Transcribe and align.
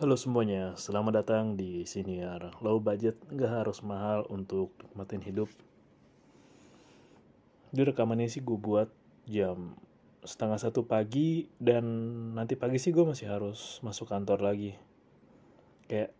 Halo 0.00 0.16
semuanya, 0.16 0.80
selamat 0.80 1.12
datang 1.12 1.60
di 1.60 1.84
Siniar. 1.84 2.56
Low 2.64 2.80
budget, 2.80 3.20
nggak 3.28 3.52
harus 3.52 3.84
mahal 3.84 4.24
untuk 4.32 4.72
nikmatin 4.80 5.20
hidup. 5.20 5.52
Jadi 7.76 7.92
rekaman 7.92 8.16
ini 8.16 8.32
sih 8.32 8.40
gue 8.40 8.56
buat 8.56 8.88
jam 9.28 9.76
setengah 10.24 10.56
satu 10.56 10.88
pagi 10.88 11.52
Dan 11.60 11.84
nanti 12.32 12.56
pagi 12.56 12.80
sih 12.80 12.96
gue 12.96 13.04
masih 13.04 13.28
harus 13.28 13.76
masuk 13.84 14.08
kantor 14.08 14.40
lagi. 14.40 14.72
Kayak, 15.84 16.16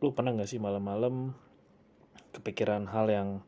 lu 0.00 0.16
pernah 0.16 0.32
gak 0.32 0.48
sih 0.48 0.56
malam-malam 0.56 1.36
kepikiran 2.32 2.88
hal 2.88 3.12
yang 3.12 3.44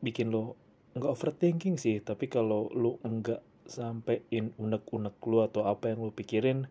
bikin 0.00 0.32
lo 0.32 0.56
nggak 0.96 1.12
overthinking 1.12 1.76
sih? 1.76 2.00
Tapi 2.00 2.32
kalau 2.32 2.72
lu 2.72 2.96
nggak 2.96 3.68
sampein 3.68 4.56
unek-unek 4.56 5.20
lu 5.20 5.44
atau 5.44 5.68
apa 5.68 5.92
yang 5.92 6.00
lu 6.00 6.16
pikirin 6.16 6.64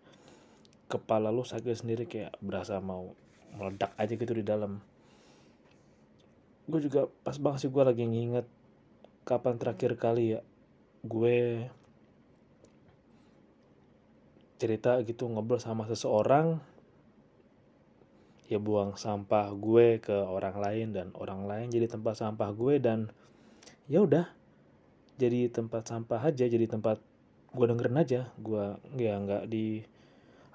kepala 0.85 1.33
lu 1.33 1.41
sakit 1.41 1.75
sendiri 1.75 2.05
kayak 2.05 2.37
berasa 2.41 2.77
mau 2.79 3.13
meledak 3.57 3.93
aja 3.97 4.13
gitu 4.13 4.33
di 4.35 4.45
dalam. 4.45 4.81
Gue 6.65 6.81
juga 6.81 7.09
pas 7.23 7.37
banget 7.37 7.65
sih 7.65 7.71
gue 7.71 7.83
lagi 7.85 8.03
nginget 8.05 8.47
kapan 9.25 9.57
terakhir 9.57 9.97
kali 9.97 10.37
ya 10.37 10.41
gue 11.05 11.69
cerita 14.61 14.97
gitu 15.05 15.29
ngobrol 15.29 15.61
sama 15.61 15.85
seseorang 15.85 16.57
ya 18.45 18.61
buang 18.61 18.93
sampah 18.93 19.49
gue 19.57 19.97
ke 19.97 20.13
orang 20.13 20.57
lain 20.61 20.87
dan 20.93 21.09
orang 21.17 21.49
lain 21.49 21.67
jadi 21.73 21.89
tempat 21.89 22.21
sampah 22.21 22.49
gue 22.53 22.77
dan 22.77 23.09
ya 23.89 24.05
udah 24.05 24.29
jadi 25.17 25.49
tempat 25.49 25.89
sampah 25.89 26.21
aja 26.21 26.45
jadi 26.45 26.69
tempat 26.69 27.01
gue 27.53 27.65
dengerin 27.65 27.97
aja 27.97 28.21
gue 28.37 28.65
ya 29.01 29.17
nggak 29.17 29.49
di 29.49 29.81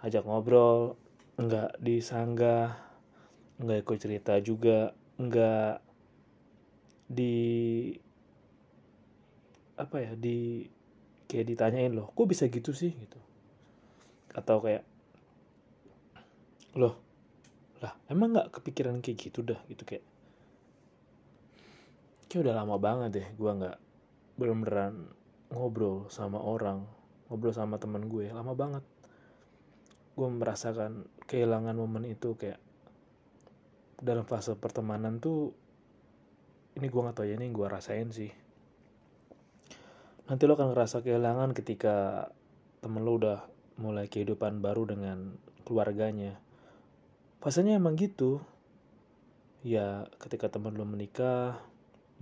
ajak 0.01 0.25
ngobrol 0.25 0.97
nggak 1.41 1.77
disanggah 1.81 2.77
nggak 3.61 3.81
ikut 3.85 3.99
cerita 4.01 4.41
juga 4.41 4.97
nggak 5.21 5.85
di 7.11 7.37
apa 9.77 9.97
ya 10.01 10.13
di 10.17 10.65
kayak 11.29 11.47
ditanyain 11.53 11.93
loh 11.93 12.13
kok 12.13 12.29
bisa 12.29 12.49
gitu 12.49 12.73
sih? 12.73 12.93
Gitu. 12.93 13.19
Atau 14.33 14.61
kayak 14.65 14.85
loh 16.77 16.97
lah 17.81 17.97
emang 18.13 18.37
nggak 18.37 18.61
kepikiran 18.61 19.01
kayak 19.01 19.19
gitu 19.29 19.41
dah? 19.45 19.61
Gitu 19.69 19.83
kayak. 19.85 20.05
Kayak 22.29 22.41
udah 22.47 22.55
lama 22.63 22.77
banget 22.79 23.11
deh 23.21 23.29
gue 23.37 23.51
nggak 23.51 23.79
belum 24.39 24.65
beneran 24.65 24.95
ngobrol 25.51 26.07
sama 26.09 26.39
orang 26.39 26.87
ngobrol 27.27 27.53
sama 27.53 27.77
teman 27.77 28.07
gue 28.07 28.31
lama 28.31 28.55
banget 28.55 28.85
gue 30.15 30.29
merasakan 30.29 31.07
kehilangan 31.31 31.77
momen 31.79 32.07
itu 32.07 32.35
kayak 32.35 32.59
dalam 34.01 34.25
fase 34.25 34.57
pertemanan 34.57 35.21
tuh 35.21 35.53
ini 36.79 36.87
gue 36.89 37.01
gak 37.05 37.17
tau 37.21 37.27
ya 37.29 37.37
ini 37.37 37.53
gue 37.53 37.67
rasain 37.67 38.09
sih. 38.15 38.33
Nanti 40.31 40.43
lo 40.47 40.55
akan 40.55 40.73
ngerasa 40.73 41.03
kehilangan 41.03 41.51
ketika 41.53 42.29
temen 42.81 43.03
lo 43.03 43.19
udah 43.19 43.39
mulai 43.83 44.07
kehidupan 44.07 44.63
baru 44.63 44.87
dengan 44.89 45.35
keluarganya. 45.67 46.39
Fasenya 47.43 47.77
emang 47.77 47.99
gitu. 47.99 48.41
Ya 49.61 50.09
ketika 50.23 50.49
temen 50.49 50.79
lo 50.79 50.87
menikah 50.87 51.61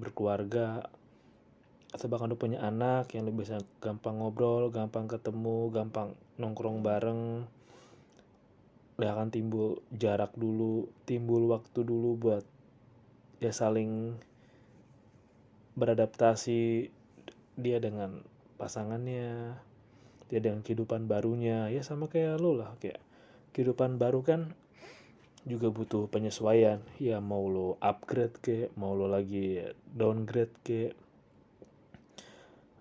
berkeluarga 0.01 0.91
atau 1.95 2.07
bahkan 2.11 2.29
lo 2.29 2.37
punya 2.37 2.61
anak 2.65 3.13
yang 3.15 3.29
lo 3.29 3.33
bisa 3.33 3.63
gampang 3.81 4.21
ngobrol 4.21 4.69
gampang 4.69 5.09
ketemu 5.09 5.73
gampang 5.73 6.13
nongkrong 6.37 6.85
bareng 6.85 7.49
ya 8.99 9.15
akan 9.15 9.31
timbul 9.31 9.79
jarak 9.95 10.35
dulu 10.35 10.91
timbul 11.07 11.47
waktu 11.55 11.87
dulu 11.87 12.19
buat 12.19 12.43
ya 13.39 13.55
saling 13.55 14.19
beradaptasi 15.79 16.91
dia 17.55 17.79
dengan 17.79 18.27
pasangannya 18.59 19.55
dia 20.27 20.41
dengan 20.43 20.67
kehidupan 20.67 21.07
barunya. 21.07 21.71
Ya 21.71 21.87
sama 21.87 22.11
kayak 22.11 22.43
lo 22.43 22.59
lah 22.59 22.75
kayak 22.83 22.99
kehidupan 23.55 24.03
baru 24.03 24.27
kan 24.27 24.51
juga 25.47 25.71
butuh 25.71 26.11
penyesuaian. 26.11 26.83
Ya 26.99 27.23
mau 27.23 27.47
lo 27.47 27.79
upgrade 27.79 28.37
ke 28.43 28.57
mau 28.75 28.99
lo 28.99 29.07
lagi 29.07 29.63
downgrade 29.95 30.59
ke. 30.67 30.91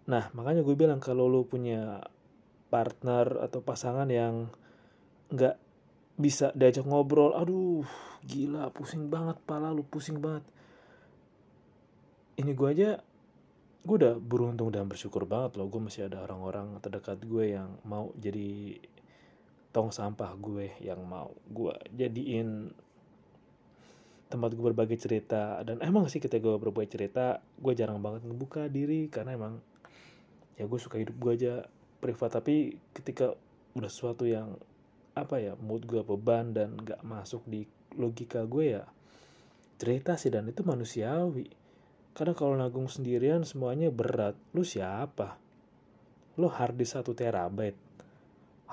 Nah 0.09 0.33
makanya 0.33 0.66
gue 0.66 0.73
bilang 0.73 0.97
kalau 0.97 1.29
lo 1.29 1.45
punya 1.45 2.01
partner 2.73 3.38
atau 3.45 3.61
pasangan 3.61 4.09
yang 4.09 4.50
nggak 5.29 5.66
bisa 6.17 6.50
diajak 6.57 6.83
ngobrol. 6.83 7.38
Aduh 7.38 7.85
gila 8.25 8.73
pusing 8.73 9.07
banget 9.07 9.38
pala 9.45 9.69
lu 9.72 9.85
pusing 9.85 10.17
banget. 10.19 10.44
Ini 12.38 12.51
gue 12.53 12.67
aja 12.67 12.89
gue 13.88 13.95
udah 13.95 14.19
beruntung 14.19 14.67
dan 14.73 14.91
bersyukur 14.91 15.23
banget 15.23 15.56
loh 15.56 15.72
gue 15.72 15.79
masih 15.79 16.11
ada 16.11 16.19
orang-orang 16.27 16.75
terdekat 16.83 17.23
gue 17.23 17.56
yang 17.56 17.79
mau 17.88 18.11
jadi 18.19 18.75
tong 19.72 19.95
sampah 19.95 20.35
gue 20.35 20.75
yang 20.83 21.00
mau 21.07 21.31
gue 21.47 21.72
jadiin 21.95 22.73
tempat 24.27 24.51
gue 24.53 24.66
berbagi 24.73 25.00
cerita. 25.00 25.63
Dan 25.63 25.79
emang 25.79 26.11
sih 26.11 26.19
ketika 26.19 26.44
gue 26.44 26.59
berbagi 26.59 27.00
cerita 27.00 27.39
gue 27.39 27.73
jarang 27.73 28.03
banget 28.03 28.27
ngebuka 28.27 28.67
diri 28.67 29.07
karena 29.07 29.39
emang 29.39 29.63
ya 30.59 30.67
gue 30.67 30.79
suka 30.79 31.00
hidup 31.00 31.16
gue 31.16 31.31
aja 31.31 31.53
privat. 32.03 32.35
Tapi 32.35 32.75
ketika 32.91 33.33
udah 33.77 33.88
sesuatu 33.88 34.27
yang 34.27 34.59
apa 35.25 35.41
ya 35.41 35.57
mood 35.57 35.89
gue 35.89 36.05
beban 36.05 36.53
dan 36.53 36.78
gak 36.78 37.01
masuk 37.01 37.41
di 37.50 37.66
logika 37.97 38.45
gue 38.45 38.78
ya 38.78 38.85
cerita 39.78 40.17
sih 40.17 40.33
dan 40.33 40.50
itu 40.50 40.66
manusiawi. 40.66 41.47
Karena 42.17 42.33
kalau 42.33 42.57
nanggung 42.57 42.89
sendirian 42.89 43.45
semuanya 43.45 43.94
berat 43.94 44.33
lu 44.57 44.66
siapa? 44.66 45.38
Lu 46.41 46.50
harddisk 46.50 46.97
satu 46.97 47.13
terabyte. 47.13 47.77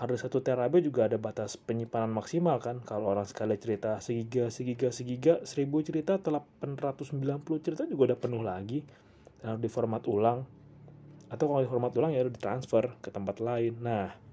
Harddisk 0.01 0.27
satu 0.27 0.41
terabyte 0.41 0.89
juga 0.89 1.05
ada 1.05 1.21
batas 1.21 1.61
penyimpanan 1.61 2.09
maksimal 2.09 2.57
kan? 2.57 2.81
Kalau 2.81 3.13
orang 3.13 3.29
sekali 3.29 3.61
cerita 3.61 4.01
segiga 4.01 4.49
segiga 4.49 4.89
segiga 4.89 5.35
seribu 5.45 5.85
cerita 5.85 6.17
890 6.17 7.21
cerita 7.61 7.85
juga 7.85 8.17
udah 8.17 8.19
penuh 8.19 8.41
lagi. 8.41 8.81
Dan 9.45 9.55
harus 9.55 9.61
diformat 9.61 10.03
ulang. 10.09 10.41
Atau 11.29 11.53
kalau 11.53 11.61
diformat 11.61 11.93
ulang 12.01 12.17
ya 12.17 12.25
udah 12.25 12.33
ditransfer 12.33 12.97
ke 13.05 13.13
tempat 13.13 13.45
lain. 13.45 13.77
Nah 13.85 14.24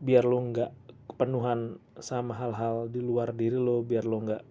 biar 0.00 0.24
lo 0.24 0.40
nggak 0.40 0.72
kepenuhan 1.12 1.76
sama 2.00 2.32
hal-hal 2.32 2.88
di 2.88 3.04
luar 3.04 3.36
diri 3.36 3.60
lo 3.60 3.84
biar 3.84 4.08
lo 4.08 4.16
nggak 4.24 4.44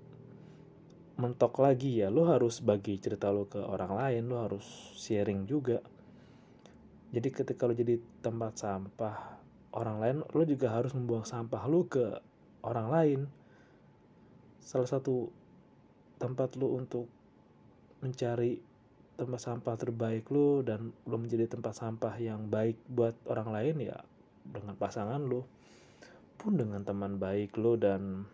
mentok 1.18 1.58
lagi 1.58 2.06
ya 2.06 2.14
lo 2.14 2.30
harus 2.30 2.62
bagi 2.62 3.02
cerita 3.02 3.34
lo 3.34 3.50
ke 3.50 3.58
orang 3.58 3.98
lain 3.98 4.24
lo 4.30 4.46
harus 4.46 4.94
sharing 4.94 5.50
juga. 5.50 5.82
Jadi 7.10 7.30
ketika 7.34 7.66
lo 7.66 7.74
jadi 7.74 7.98
tempat 8.22 8.62
sampah 8.62 9.42
orang 9.74 9.98
lain 9.98 10.18
lo 10.22 10.44
juga 10.46 10.70
harus 10.70 10.94
membuang 10.94 11.26
sampah 11.26 11.66
lo 11.66 11.90
ke 11.90 12.06
orang 12.62 12.88
lain. 12.94 13.20
Salah 14.62 14.86
satu 14.86 15.34
tempat 16.22 16.54
lo 16.62 16.78
untuk 16.78 17.10
mencari 18.06 18.62
tempat 19.18 19.42
sampah 19.42 19.76
terbaik 19.76 20.30
lo 20.30 20.62
dan 20.62 20.94
lo 21.10 21.18
menjadi 21.18 21.50
tempat 21.50 21.74
sampah 21.76 22.16
yang 22.22 22.48
baik 22.48 22.78
buat 22.88 23.18
orang 23.28 23.50
lain 23.52 23.92
ya 23.92 24.00
dengan 24.50 24.76
pasangan 24.76 25.22
lo 25.22 25.46
pun 26.40 26.56
dengan 26.56 26.82
teman 26.82 27.20
baik 27.20 27.56
lo 27.60 27.76
dan 27.76 28.26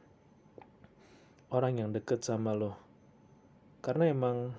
orang 1.52 1.80
yang 1.82 1.90
deket 1.92 2.24
sama 2.24 2.56
lo 2.56 2.78
karena 3.84 4.10
emang 4.10 4.54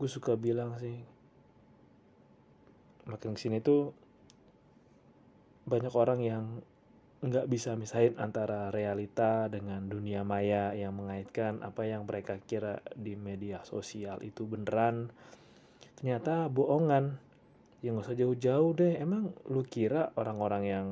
gue 0.00 0.10
suka 0.10 0.34
bilang 0.34 0.80
sih 0.80 0.96
makin 3.04 3.36
ke 3.36 3.40
sini 3.40 3.60
tuh 3.60 3.92
banyak 5.68 5.92
orang 5.92 6.20
yang 6.24 6.44
nggak 7.20 7.52
bisa 7.52 7.76
misahin 7.76 8.16
antara 8.16 8.72
realita 8.72 9.44
dengan 9.52 9.84
dunia 9.84 10.24
maya 10.24 10.72
yang 10.72 10.96
mengaitkan 10.96 11.60
apa 11.60 11.84
yang 11.84 12.08
mereka 12.08 12.40
kira 12.40 12.80
di 12.96 13.12
media 13.12 13.60
sosial 13.68 14.24
itu 14.24 14.48
beneran. 14.48 15.12
Ternyata 16.00 16.48
bohongan 16.48 17.20
ya 17.80 17.92
nggak 17.92 18.06
usah 18.06 18.16
jauh-jauh 18.16 18.70
deh. 18.76 18.94
Emang 19.00 19.32
lu 19.48 19.64
kira 19.64 20.12
orang-orang 20.16 20.62
yang 20.64 20.86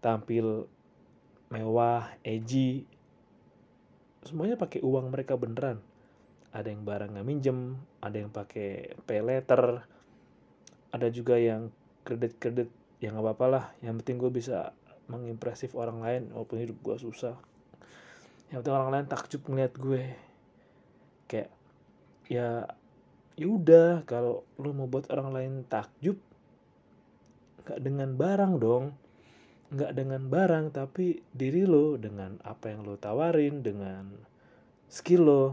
tampil 0.00 0.64
mewah 1.50 2.08
edgy 2.24 2.86
semuanya 4.24 4.60
pakai 4.60 4.84
uang 4.84 5.12
mereka 5.12 5.36
beneran? 5.36 5.80
Ada 6.50 6.72
yang 6.72 6.82
barang 6.82 7.14
nggak 7.16 7.26
minjem 7.26 7.78
ada 8.02 8.16
yang 8.16 8.32
pakai 8.34 8.98
pay 9.06 9.22
letter 9.22 9.86
ada 10.90 11.06
juga 11.08 11.38
yang 11.38 11.70
kredit-kredit 12.02 12.68
yang 12.98 13.16
nggak 13.16 13.26
apa-apa 13.30 13.46
lah. 13.46 13.64
Yang 13.80 14.02
penting 14.02 14.16
gue 14.18 14.30
bisa 14.34 14.74
mengimpresif 15.06 15.74
orang 15.74 16.02
lain 16.02 16.22
walaupun 16.34 16.58
hidup 16.58 16.78
gue 16.82 16.96
susah. 16.98 17.38
Yang 18.50 18.66
penting 18.66 18.74
orang 18.74 18.90
lain 18.90 19.06
takjub 19.06 19.42
ngeliat 19.46 19.74
gue. 19.78 20.02
Kayak 21.30 21.50
ya 22.26 22.66
ya 23.40 23.48
udah 23.48 24.04
kalau 24.04 24.44
lu 24.60 24.76
mau 24.76 24.84
buat 24.84 25.08
orang 25.08 25.32
lain 25.32 25.54
takjub 25.64 26.20
nggak 27.64 27.80
dengan 27.80 28.12
barang 28.12 28.52
dong. 28.60 28.92
Nggak 29.70 29.92
dengan 29.96 30.22
barang 30.28 30.66
tapi 30.74 31.24
diri 31.32 31.64
lo 31.64 31.96
dengan 31.96 32.36
apa 32.44 32.68
yang 32.68 32.84
lo 32.84 33.00
tawarin 33.00 33.64
dengan 33.64 34.12
skill 34.92 35.22
lo. 35.24 35.44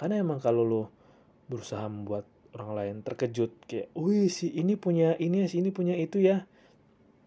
Karena 0.00 0.22
emang 0.22 0.40
kalau 0.40 0.64
lo 0.64 0.82
berusaha 1.50 1.84
membuat 1.92 2.24
orang 2.56 2.72
lain 2.72 2.96
terkejut 3.04 3.52
kayak 3.68 3.92
wih 3.92 4.32
si 4.32 4.48
ini 4.56 4.80
punya 4.80 5.12
ini 5.20 5.44
si 5.44 5.60
ini 5.60 5.68
punya 5.74 5.92
itu 5.92 6.24
ya. 6.24 6.48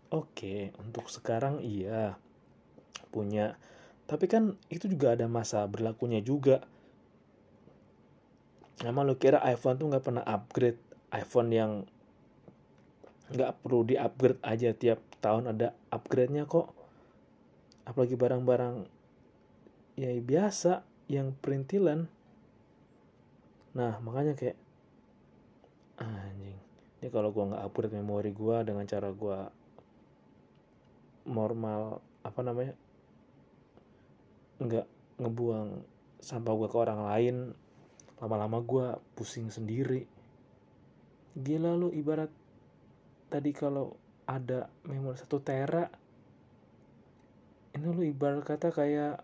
Oke 0.09 0.73
untuk 0.81 1.11
sekarang 1.11 1.61
iya 1.61 2.17
punya. 3.13 3.61
Tapi 4.09 4.25
kan 4.25 4.57
itu 4.73 4.89
juga 4.89 5.13
ada 5.13 5.29
masa 5.29 5.61
berlakunya 5.69 6.23
juga 6.23 6.65
emang 8.87 9.07
lo 9.07 9.19
kira 9.19 9.43
iPhone 9.43 9.75
tuh 9.75 9.87
nggak 9.91 10.05
pernah 10.05 10.23
upgrade 10.23 10.79
iPhone 11.11 11.49
yang 11.51 11.71
nggak 13.29 13.61
perlu 13.61 13.85
di 13.85 13.99
upgrade 13.99 14.41
aja 14.41 14.73
tiap 14.73 15.03
tahun 15.19 15.51
ada 15.53 15.75
upgrade-nya 15.91 16.47
kok. 16.47 16.71
Apalagi 17.85 18.15
barang-barang 18.15 18.85
ya 19.99 20.15
biasa 20.23 20.85
yang 21.11 21.35
perintilan 21.35 22.07
nah 23.69 24.01
makanya 24.01 24.33
kayak 24.33 24.57
anjing. 25.99 26.57
Ini 26.99 27.07
kalau 27.11 27.29
gua 27.29 27.53
nggak 27.53 27.63
upgrade 27.69 27.93
memori 27.93 28.31
gua 28.33 28.63
dengan 28.65 28.87
cara 28.87 29.11
gua 29.13 29.51
normal 31.29 32.01
apa 32.25 32.41
namanya 32.41 32.73
nggak 34.59 34.87
ngebuang 35.21 35.69
sampah 36.19 36.53
gua 36.55 36.67
ke 36.67 36.77
orang 36.79 37.01
lain 37.05 37.35
lama-lama 38.19 38.59
gua 38.63 38.87
pusing 39.15 39.47
sendiri. 39.51 40.07
Gila 41.39 41.75
lu 41.75 41.91
ibarat 41.95 42.31
tadi 43.31 43.51
kalau 43.55 43.95
ada 44.29 44.69
memori 44.85 45.17
satu 45.17 45.41
tera 45.41 45.89
ini 47.73 47.85
lu 47.85 48.03
ibarat 48.03 48.43
kata 48.43 48.69
kayak 48.75 49.21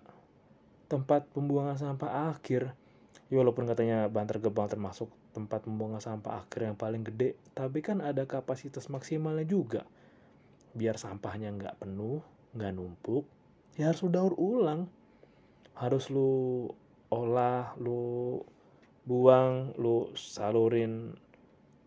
tempat 0.87 1.27
pembuangan 1.33 1.75
sampah 1.75 2.31
akhir. 2.31 2.71
Ya 3.27 3.35
walaupun 3.41 3.65
katanya 3.65 4.05
Bantar 4.07 4.37
Gebang 4.37 4.69
termasuk 4.69 5.09
tempat 5.33 5.65
pembuangan 5.65 5.99
sampah 5.99 6.45
akhir 6.45 6.71
yang 6.71 6.77
paling 6.77 7.03
gede 7.03 7.35
tapi 7.57 7.83
kan 7.83 7.99
ada 7.99 8.23
kapasitas 8.23 8.87
maksimalnya 8.87 9.43
juga. 9.43 9.83
Biar 10.71 10.95
sampahnya 10.95 11.51
nggak 11.51 11.81
penuh 11.81 12.21
nggak 12.55 12.71
numpuk 12.71 13.27
ya 13.75 13.91
harus 13.91 14.07
daur 14.07 14.33
ulang. 14.39 14.87
Harus 15.75 16.07
lu 16.07 16.71
olah 17.11 17.75
lu 17.81 18.39
buang 19.05 19.77
lu 19.77 20.09
salurin 20.17 21.13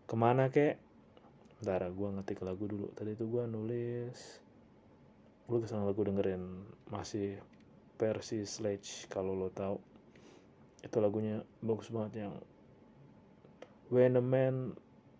ke 0.07 0.15
mana 0.15 0.47
kek 0.49 0.79
Bentar, 1.59 1.91
gue 1.91 2.07
ngetik 2.15 2.39
lagu 2.39 2.71
dulu. 2.71 2.87
Tadi 2.95 3.19
itu 3.19 3.27
gue 3.27 3.43
nulis. 3.43 4.39
Gue 5.43 5.59
ke 5.59 5.67
sana 5.67 5.83
lagu 5.83 5.99
dengerin 6.07 6.63
masih 6.87 7.35
versi 7.99 8.47
Sledge 8.47 9.11
kalau 9.11 9.35
lo 9.35 9.51
tahu. 9.51 9.75
Itu 10.79 11.03
lagunya 11.03 11.43
bagus 11.59 11.91
banget 11.91 12.23
yang 12.23 12.33
When 13.91 14.15
a 14.15 14.23
Man 14.23 14.71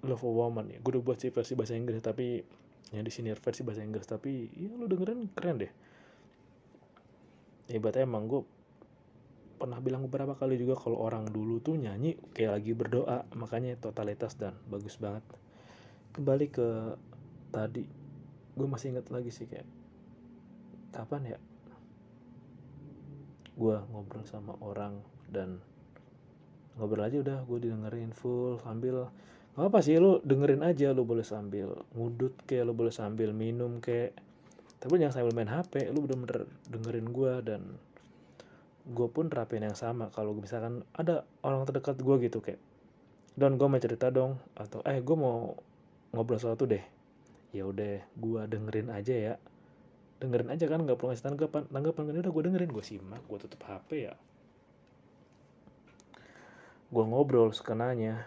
Love 0.08 0.24
a 0.24 0.32
Woman 0.32 0.72
ya. 0.72 0.80
Gue 0.80 0.96
udah 0.96 1.04
buat 1.12 1.20
sih 1.20 1.28
versi 1.28 1.60
bahasa 1.60 1.76
Inggris 1.76 2.00
tapi 2.00 2.40
yang 2.96 3.04
di 3.04 3.12
sini 3.12 3.36
versi 3.36 3.62
bahasa 3.68 3.84
Inggris 3.84 4.08
tapi 4.08 4.48
ya 4.56 4.72
lo 4.80 4.88
dengerin 4.88 5.28
keren 5.36 5.60
deh. 5.60 5.74
Hebat 7.68 8.00
emang 8.00 8.32
gue 8.32 8.48
pernah 9.60 9.84
bilang 9.84 10.08
beberapa 10.08 10.40
kali 10.40 10.56
juga 10.56 10.80
kalau 10.80 11.04
orang 11.04 11.28
dulu 11.28 11.60
tuh 11.60 11.76
nyanyi 11.76 12.16
kayak 12.32 12.64
lagi 12.64 12.72
berdoa. 12.72 13.28
Makanya 13.36 13.76
totalitas 13.76 14.40
dan 14.40 14.56
bagus 14.72 14.96
banget. 14.96 15.22
Kembali 16.16 16.48
ke 16.48 16.96
tadi 17.52 17.84
gue 18.56 18.68
masih 18.68 18.96
ingat 18.96 19.12
lagi 19.12 19.30
sih 19.30 19.46
kayak 19.46 19.68
kapan 20.96 21.36
ya? 21.36 21.40
Gue 23.60 23.76
ngobrol 23.92 24.24
sama 24.24 24.56
orang 24.64 25.04
dan 25.28 25.60
ngobrol 26.80 27.04
aja 27.04 27.20
udah 27.20 27.44
gue 27.44 27.60
didengerin 27.68 28.16
full 28.16 28.56
sambil 28.64 29.12
gak 29.60 29.76
apa 29.76 29.84
sih 29.84 30.00
lu 30.00 30.24
dengerin 30.24 30.64
aja 30.64 30.96
lu 30.96 31.04
boleh 31.04 31.28
sambil 31.28 31.84
ngudut 31.92 32.32
kayak 32.48 32.64
lu 32.64 32.72
boleh 32.72 32.96
sambil 32.96 33.36
minum 33.36 33.84
kayak. 33.84 34.16
Tapi 34.80 34.96
jangan 34.96 35.20
sambil 35.20 35.36
main 35.36 35.52
HP 35.52 35.92
lu 35.92 36.08
bener-bener 36.08 36.48
dengerin 36.72 37.08
gue 37.12 37.34
dan 37.44 37.62
gue 38.90 39.08
pun 39.14 39.30
terapin 39.30 39.62
yang 39.62 39.78
sama. 39.78 40.10
Kalau 40.10 40.34
misalkan 40.34 40.82
ada 40.98 41.24
orang 41.46 41.64
terdekat 41.70 42.02
gue 42.02 42.16
gitu 42.26 42.42
kayak 42.42 42.60
dan 43.40 43.56
gue 43.56 43.68
mau 43.70 43.80
cerita 43.80 44.12
dong 44.12 44.36
atau 44.58 44.84
eh 44.84 45.00
gue 45.00 45.16
mau 45.16 45.56
ngobrol 46.12 46.42
sesuatu 46.42 46.66
deh. 46.66 46.82
Ya 47.54 47.64
udah 47.70 48.02
gue 48.04 48.42
dengerin 48.50 48.90
aja 48.90 49.16
ya. 49.16 49.34
Dengerin 50.20 50.52
aja 50.52 50.66
kan 50.68 50.84
nggak 50.84 50.98
perlu 50.98 51.14
ngasih 51.14 51.26
tanggapan. 51.30 51.64
Tanggapan 51.70 52.04
kan 52.10 52.16
udah 52.20 52.34
gue 52.34 52.44
dengerin 52.50 52.72
gue 52.74 52.84
simak 52.84 53.22
gue 53.30 53.38
tutup 53.40 53.62
hp 53.64 53.90
ya. 53.94 54.14
Gue 56.90 57.04
ngobrol 57.06 57.54
sekenanya. 57.54 58.26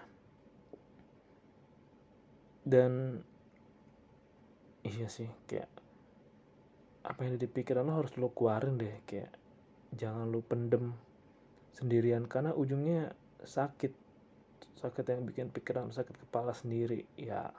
Dan 2.63 3.19
iya 4.87 5.11
sih 5.11 5.27
kayak 5.51 5.67
apa 7.03 7.27
yang 7.27 7.35
di 7.35 7.51
pikiran 7.51 7.83
lo 7.83 7.99
harus 7.99 8.15
lo 8.15 8.31
keluarin 8.31 8.79
deh 8.79 9.03
kayak 9.11 9.42
jangan 9.97 10.29
lo 10.33 10.41
pendem 10.41 10.93
sendirian 11.77 12.25
karena 12.29 12.53
ujungnya 12.57 13.13
sakit. 13.45 13.93
Sakit 14.83 15.05
yang 15.07 15.23
bikin 15.23 15.47
pikiran 15.55 15.95
sakit 15.95 16.17
kepala 16.27 16.57
sendiri 16.57 17.07
ya. 17.15 17.53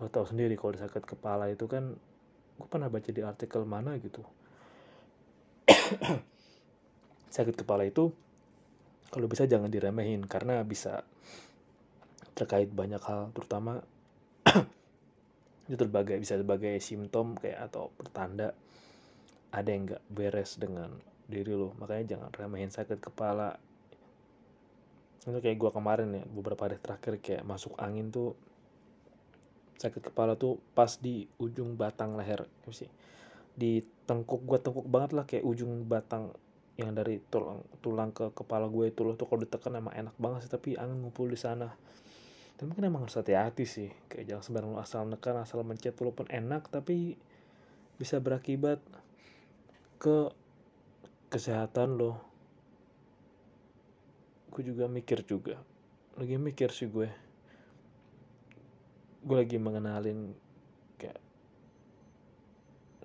Lo 0.00 0.08
tau 0.12 0.28
sendiri 0.28 0.56
kalau 0.58 0.76
sakit 0.76 1.04
kepala 1.04 1.48
itu 1.48 1.64
kan 1.64 1.96
gue 2.60 2.68
pernah 2.68 2.92
baca 2.92 3.08
di 3.08 3.22
artikel 3.24 3.64
mana 3.64 3.96
gitu. 3.96 4.20
Sakit 7.34 7.56
kepala 7.56 7.88
itu 7.88 8.12
kalau 9.10 9.26
bisa 9.26 9.48
jangan 9.48 9.72
diremehin 9.72 10.22
karena 10.28 10.60
bisa 10.62 11.02
terkait 12.36 12.70
banyak 12.70 13.02
hal 13.02 13.34
terutama 13.34 13.82
itu 15.72 15.82
sebagai 15.82 16.16
bisa 16.18 16.38
sebagai 16.38 16.78
simptom 16.78 17.34
kayak 17.38 17.70
atau 17.70 17.90
pertanda 17.94 18.54
ada 19.50 19.68
yang 19.68 19.90
nggak 19.90 20.04
beres 20.10 20.58
dengan 20.62 20.94
diri 21.30 21.54
lo. 21.54 21.72
Makanya 21.78 22.18
jangan 22.18 22.30
remehin 22.34 22.74
sakit 22.74 22.98
kepala. 22.98 23.54
Itu 25.22 25.38
kayak 25.38 25.56
gue 25.56 25.70
kemarin 25.70 26.08
ya 26.10 26.22
beberapa 26.26 26.66
hari 26.66 26.82
terakhir 26.82 27.22
kayak 27.22 27.46
masuk 27.46 27.78
angin 27.78 28.10
tuh 28.10 28.34
sakit 29.80 30.12
kepala 30.12 30.36
tuh 30.36 30.60
pas 30.76 30.90
di 30.98 31.30
ujung 31.38 31.78
batang 31.78 32.18
leher. 32.18 32.44
Sih? 32.68 32.90
Di 33.54 33.80
tengkuk 34.04 34.44
gue 34.44 34.58
tengkuk 34.58 34.86
banget 34.90 35.10
lah 35.14 35.24
kayak 35.24 35.46
ujung 35.46 35.86
batang 35.86 36.34
yang 36.80 36.96
dari 36.96 37.20
tulang 37.28 37.60
tulang 37.84 38.10
ke 38.10 38.34
kepala 38.34 38.66
gue 38.66 38.90
itu 38.90 39.06
loh. 39.06 39.14
Tuh 39.14 39.30
kalau 39.30 39.46
ditekan 39.46 39.78
emang 39.78 39.94
enak 39.94 40.16
banget 40.18 40.48
sih 40.48 40.52
tapi 40.52 40.74
angin 40.74 40.98
ngumpul 41.00 41.30
di 41.30 41.38
sana. 41.38 41.70
Dan 42.60 42.68
mungkin 42.68 42.92
emang 42.92 43.08
harus 43.08 43.16
hati-hati 43.16 43.64
sih. 43.64 43.88
Kayak 44.12 44.36
jangan 44.36 44.42
sembarang 44.44 44.74
asal 44.76 45.08
nekan 45.08 45.40
asal 45.40 45.64
mencet 45.64 45.96
walaupun 45.96 46.28
enak 46.28 46.68
tapi 46.68 47.16
bisa 47.96 48.16
berakibat 48.20 48.80
ke 50.00 50.32
kesehatan 51.30 51.96
lo 51.96 52.18
gue 54.50 54.62
juga 54.66 54.90
mikir 54.90 55.22
juga. 55.22 55.62
Lagi 56.18 56.34
mikir 56.36 56.74
sih 56.74 56.90
gue. 56.90 57.06
Gue 59.22 59.36
lagi 59.38 59.56
mengenalin 59.62 60.34
kayak 60.98 61.22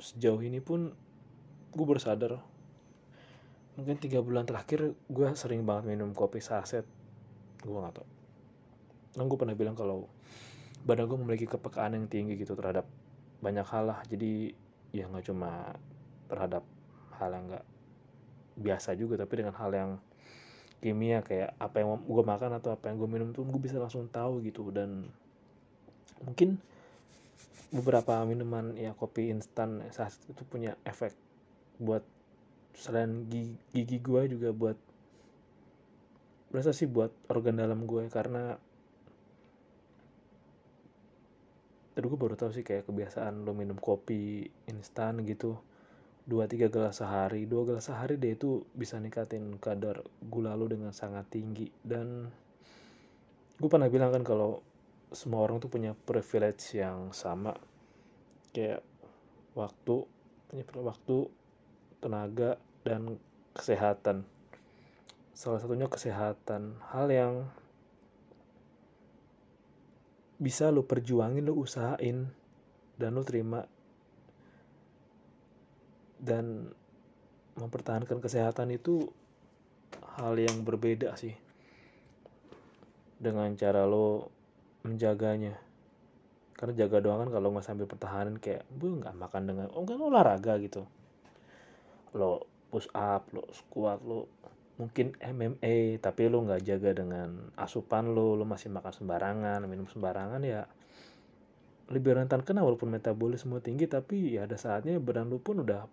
sejauh 0.01 0.41
ini 0.41 0.59
pun 0.59 0.89
gue 1.75 1.85
bersadar 1.85 2.41
mungkin 3.75 3.99
tiga 3.99 4.23
bulan 4.23 4.47
terakhir 4.47 4.95
gue 5.11 5.27
sering 5.37 5.61
banget 5.61 5.93
minum 5.93 6.11
kopi 6.17 6.41
saset. 6.41 6.83
Gue 7.61 7.77
gak 7.77 8.01
tau 8.01 8.15
kan 9.15 9.31
gue 9.31 9.39
pernah 9.39 9.55
bilang 9.55 9.79
kalau 9.79 10.11
badan 10.83 11.07
gue 11.07 11.17
memiliki 11.17 11.47
kepekaan 11.47 11.95
yang 11.95 12.05
tinggi 12.11 12.35
gitu 12.35 12.53
terhadap 12.53 12.83
banyak 13.39 13.63
hal 13.63 13.87
lah. 13.87 13.99
Jadi 14.11 14.51
ya 14.91 15.07
nggak 15.07 15.25
cuma 15.31 15.71
terhadap 16.27 16.63
hal 17.15 17.31
yang 17.31 17.45
nggak 17.47 17.65
biasa 18.55 18.95
juga 18.95 19.19
tapi 19.19 19.43
dengan 19.43 19.55
hal 19.55 19.71
yang 19.75 19.91
kimia 20.79 21.25
kayak 21.25 21.55
apa 21.57 21.81
yang 21.81 21.97
gue 21.97 22.23
makan 22.23 22.51
atau 22.61 22.75
apa 22.75 22.91
yang 22.91 23.01
gue 23.01 23.09
minum 23.09 23.29
tuh 23.33 23.41
gue 23.47 23.61
bisa 23.61 23.81
langsung 23.81 24.05
tahu 24.11 24.43
gitu. 24.45 24.69
Dan 24.69 25.07
mungkin 26.21 26.61
beberapa 27.73 28.21
minuman 28.23 28.77
ya 28.77 28.93
kopi 28.93 29.33
instan 29.33 29.83
saat 29.91 30.15
itu 30.29 30.45
punya 30.45 30.77
efek 30.85 31.11
buat 31.81 32.05
selain 32.75 33.27
gigi, 33.27 33.55
gigi 33.71 33.97
gue 33.99 34.21
juga 34.37 34.49
buat 34.51 34.77
berasa 36.51 36.71
sih 36.71 36.87
buat 36.87 37.11
organ 37.27 37.59
dalam 37.59 37.83
gue 37.83 38.07
karena 38.07 38.55
tadi 41.95 42.05
gue 42.07 42.19
baru 42.19 42.35
tahu 42.35 42.51
sih 42.51 42.63
kayak 42.63 42.87
kebiasaan 42.87 43.43
lo 43.43 43.51
minum 43.55 43.79
kopi 43.79 44.47
instan 44.67 45.23
gitu 45.23 45.59
dua 46.25 46.49
tiga 46.49 46.67
gelas 46.73 46.99
sehari. 46.99 47.45
Dua 47.45 47.63
gelas 47.63 47.85
sehari 47.85 48.17
deh 48.17 48.33
itu 48.33 48.65
bisa 48.73 48.97
nikatin 48.97 49.61
kadar 49.61 50.01
gula 50.25 50.57
lo 50.57 50.65
dengan 50.65 50.89
sangat 50.91 51.29
tinggi. 51.29 51.69
Dan 51.85 52.25
gue 53.61 53.69
pernah 53.69 53.87
bilang 53.87 54.09
kan 54.09 54.25
kalau 54.25 54.59
semua 55.13 55.45
orang 55.45 55.61
tuh 55.61 55.69
punya 55.69 55.93
privilege 55.93 56.73
yang 56.75 57.13
sama. 57.13 57.53
Kayak 58.51 58.81
waktu 59.53 60.03
penyempit 60.49 60.75
waktu 60.81 61.17
tenaga 62.01 62.57
dan 62.81 63.21
kesehatan. 63.53 64.25
Salah 65.37 65.61
satunya 65.61 65.85
kesehatan. 65.85 66.81
Hal 66.89 67.07
yang 67.13 67.33
bisa 70.35 70.67
lo 70.73 70.83
perjuangin 70.83 71.47
lo 71.47 71.55
usahain 71.55 72.27
dan 72.99 73.15
lo 73.15 73.23
terima 73.23 73.63
dan 76.25 76.73
mempertahankan 77.55 78.19
kesehatan 78.19 78.73
itu 78.73 79.13
hal 80.17 80.35
yang 80.35 80.65
berbeda 80.65 81.13
sih 81.15 81.37
dengan 83.21 83.53
cara 83.55 83.87
lo 83.87 84.33
menjaganya. 84.83 85.55
Karena 86.55 86.73
jaga 86.75 87.03
doang 87.03 87.27
kan 87.27 87.29
kalau 87.35 87.51
nggak 87.51 87.65
sambil 87.67 87.85
pertahanan 87.87 88.39
kayak 88.39 88.63
bu 88.71 88.99
nggak 88.99 89.15
makan 89.15 89.43
dengan 89.45 89.67
oh 89.71 89.83
kan 89.85 89.99
olahraga 89.99 90.57
gitu. 90.59 90.87
Lo 92.15 92.47
push 92.73 92.91
up 92.91 93.31
lo 93.31 93.47
squat 93.55 94.03
lo 94.03 94.27
mungkin 94.75 95.15
MMA 95.23 96.03
tapi 96.03 96.27
lo 96.27 96.43
nggak 96.43 96.63
jaga 96.67 96.91
dengan 96.91 97.55
asupan 97.55 98.11
lo 98.11 98.35
lo 98.35 98.43
masih 98.43 98.67
makan 98.67 98.91
sembarangan 98.91 99.63
minum 99.71 99.87
sembarangan 99.87 100.43
ya 100.43 100.67
lebih 101.87 102.19
rentan 102.19 102.43
kena 102.43 102.59
walaupun 102.65 102.91
metabolisme 102.91 103.55
tinggi 103.63 103.87
tapi 103.87 104.35
ya 104.35 104.43
ada 104.43 104.59
saatnya 104.59 104.99
badan 104.99 105.31
lo 105.31 105.39
pun 105.39 105.63
udah 105.63 105.87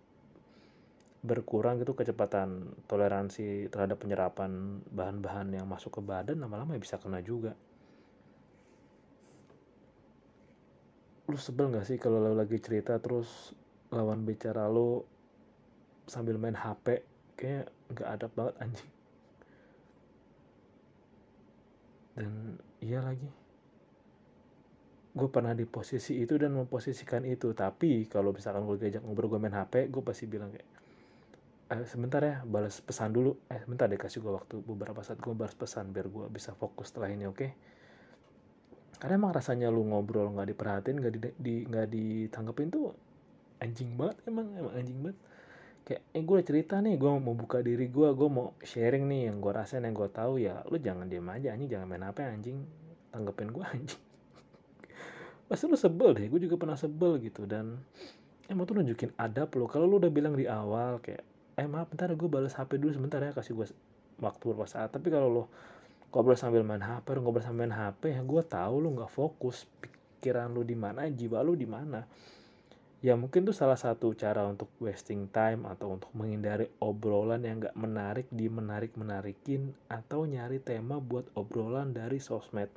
berkurang 1.23 1.79
gitu 1.79 1.95
kecepatan 1.95 2.75
toleransi 2.91 3.71
terhadap 3.71 4.03
penyerapan 4.03 4.83
bahan-bahan 4.91 5.55
yang 5.55 5.71
masuk 5.71 5.95
ke 5.95 6.03
badan 6.03 6.43
lama-lama 6.43 6.75
ya 6.75 6.83
bisa 6.83 6.99
kena 6.99 7.23
juga. 7.23 7.55
Lu 11.31 11.39
sebel 11.39 11.71
gak 11.71 11.87
sih 11.87 12.03
kalau 12.03 12.19
lo 12.19 12.35
lagi 12.35 12.59
cerita 12.59 12.99
terus 12.99 13.55
lawan 13.95 14.27
bicara 14.27 14.67
lo 14.67 15.07
sambil 16.11 16.43
main 16.43 16.59
HP 16.59 17.07
kayak 17.39 17.71
nggak 17.95 18.09
ada 18.09 18.27
banget 18.27 18.55
anjing. 18.59 18.93
Dan 22.19 22.59
iya 22.83 22.99
lagi. 22.99 23.31
Gue 25.13 25.29
pernah 25.31 25.55
di 25.55 25.69
posisi 25.71 26.19
itu 26.19 26.35
dan 26.35 26.57
memposisikan 26.57 27.23
itu. 27.29 27.55
Tapi 27.55 28.11
kalau 28.11 28.35
misalkan 28.35 28.67
gue 28.67 28.77
diajak 28.83 29.07
ngobrol 29.07 29.31
gue 29.31 29.41
main 29.41 29.55
HP 29.55 29.87
gue 29.87 30.03
pasti 30.03 30.27
bilang 30.27 30.51
kayak 30.51 30.67
eh, 31.73 31.89
sebentar 31.89 32.21
ya 32.21 32.45
balas 32.45 32.85
pesan 32.85 33.17
dulu. 33.17 33.35
Eh 33.49 33.59
sebentar 33.65 33.89
deh 33.89 33.97
kasih 33.97 34.21
gue 34.21 34.33
waktu. 34.33 34.61
Beberapa 34.61 35.01
saat 35.01 35.19
gue 35.19 35.33
balas 35.33 35.57
pesan 35.57 35.91
biar 35.91 36.13
gue 36.13 36.27
bisa 36.29 36.53
fokus 36.53 36.93
setelah 36.93 37.09
ini 37.09 37.25
oke? 37.25 37.39
Okay? 37.39 37.51
karena 39.03 39.19
emang 39.19 39.35
rasanya 39.35 39.67
lu 39.67 39.83
ngobrol 39.83 40.31
nggak 40.31 40.55
diperhatiin 40.55 40.97
nggak 41.03 41.13
di, 41.19 41.21
di 41.35 41.55
nggak 41.67 41.91
ditanggepin 41.91 42.71
tuh 42.71 42.95
anjing 43.59 43.99
banget 43.99 44.31
emang 44.31 44.47
emang 44.55 44.75
anjing 44.79 44.99
banget. 45.03 45.19
Kayak 45.83 46.03
eh 46.15 46.23
gue 46.23 46.39
cerita 46.47 46.79
nih 46.79 46.95
gue 46.95 47.11
mau 47.19 47.35
buka 47.35 47.67
diri 47.67 47.91
gue 47.91 48.09
gue 48.15 48.29
mau 48.31 48.55
sharing 48.63 49.11
nih 49.11 49.27
yang 49.27 49.43
gue 49.43 49.51
rasain 49.51 49.83
yang 49.83 49.91
gue 49.91 50.07
tahu. 50.07 50.39
Ya 50.39 50.63
lu 50.71 50.79
jangan 50.79 51.11
diem 51.11 51.27
aja 51.27 51.51
anjing 51.51 51.67
jangan 51.67 51.87
main 51.91 52.07
apa 52.07 52.31
anjing. 52.31 52.63
Tanggepin 53.11 53.51
gue 53.51 53.65
anjing. 53.67 54.03
Pasti 55.51 55.67
lu 55.67 55.75
sebel 55.75 56.15
deh 56.15 56.31
gue 56.31 56.39
juga 56.47 56.55
pernah 56.55 56.79
sebel 56.79 57.19
gitu. 57.27 57.43
Dan 57.43 57.83
emang 58.47 58.71
tuh 58.71 58.79
nunjukin 58.79 59.19
adab 59.19 59.51
lo 59.59 59.67
kalau 59.67 59.91
lu 59.91 59.99
udah 59.99 60.15
bilang 60.15 60.39
di 60.39 60.47
awal 60.47 61.03
kayak 61.03 61.27
eh 61.53 61.69
maaf 61.69 61.93
bentar 61.93 62.09
gue 62.09 62.29
balas 62.33 62.57
HP 62.57 62.81
dulu 62.81 62.93
sebentar 62.97 63.21
ya 63.21 63.37
kasih 63.37 63.53
gue 63.53 63.67
waktu 64.23 64.43
beberapa 64.49 64.69
saat. 64.71 64.89
Tapi 64.89 65.13
kalau 65.13 65.29
lo 65.29 65.45
ngobrol 66.13 66.37
sambil 66.37 66.65
main 66.65 66.81
HP 66.81 67.19
ngobrol 67.21 67.45
sambil 67.45 67.69
main 67.69 67.75
HP 67.77 68.17
ya 68.17 68.21
gue 68.25 68.43
tahu 68.45 68.75
lo 68.81 68.89
nggak 68.97 69.13
fokus 69.13 69.69
pikiran 69.81 70.53
lo 70.53 70.65
di 70.65 70.77
mana 70.79 71.05
jiwa 71.09 71.45
lo 71.45 71.53
di 71.53 71.69
mana. 71.69 72.01
Ya 73.03 73.19
mungkin 73.19 73.43
tuh 73.43 73.51
salah 73.51 73.75
satu 73.75 74.15
cara 74.15 74.47
untuk 74.47 74.71
wasting 74.79 75.27
time 75.35 75.67
atau 75.67 75.99
untuk 75.99 76.15
menghindari 76.15 76.71
obrolan 76.79 77.43
yang 77.43 77.59
nggak 77.59 77.75
menarik 77.75 78.31
di 78.31 78.47
menarik 78.47 78.95
menarikin 78.95 79.75
atau 79.91 80.23
nyari 80.23 80.63
tema 80.63 81.03
buat 81.03 81.27
obrolan 81.35 81.91
dari 81.91 82.23
sosmed. 82.23 82.71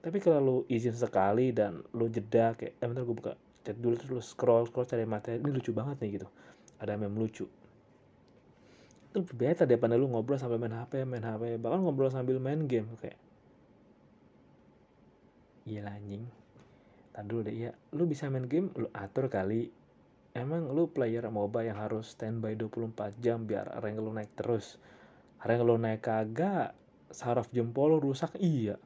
Tapi 0.00 0.16
kalau 0.24 0.40
lo 0.40 0.56
izin 0.72 0.96
sekali 0.96 1.52
dan 1.52 1.84
lo 1.92 2.08
jeda 2.08 2.56
kayak 2.56 2.80
eh 2.80 2.86
bentar 2.88 3.04
gue 3.04 3.12
buka 3.12 3.32
chat 3.60 3.76
dulu 3.76 3.94
terus 4.00 4.10
lo 4.10 4.22
scroll 4.24 4.64
scroll 4.64 4.88
cari 4.88 5.04
materi 5.04 5.36
ini 5.36 5.52
lucu 5.52 5.76
banget 5.76 6.00
nih 6.00 6.10
gitu. 6.16 6.28
Ada 6.80 6.96
meme 6.96 7.20
lucu 7.20 7.59
itu 9.10 9.26
lebih 9.26 9.36
better 9.36 9.66
daripada 9.66 9.98
lu 9.98 10.06
ngobrol 10.06 10.38
sampai 10.38 10.62
main 10.62 10.70
HP 10.70 11.02
main 11.02 11.26
HP 11.26 11.58
bahkan 11.58 11.82
ngobrol 11.82 12.14
sambil 12.14 12.38
main 12.38 12.70
game 12.70 12.86
kayak 13.02 13.18
iya 15.70 15.86
anjing. 15.86 16.26
Tadi 17.10 17.26
dulu 17.26 17.40
deh 17.46 17.54
ya 17.54 17.72
lu 17.94 18.06
bisa 18.06 18.26
main 18.26 18.46
game 18.46 18.74
lu 18.74 18.90
atur 18.94 19.30
kali. 19.30 19.70
Emang 20.30 20.70
lu 20.70 20.86
player 20.86 21.26
MOBA 21.26 21.66
yang 21.66 21.78
harus 21.78 22.14
standby 22.14 22.54
24 22.54 23.18
jam 23.18 23.42
biar 23.50 23.82
rank 23.82 23.98
lu 23.98 24.14
naik 24.14 24.30
terus. 24.38 24.78
Rank 25.42 25.62
lu 25.66 25.74
naik 25.74 26.06
kagak 26.06 26.74
saraf 27.10 27.50
jempol 27.50 27.98
lu 27.98 27.98
rusak 27.98 28.38
iya. 28.38 28.78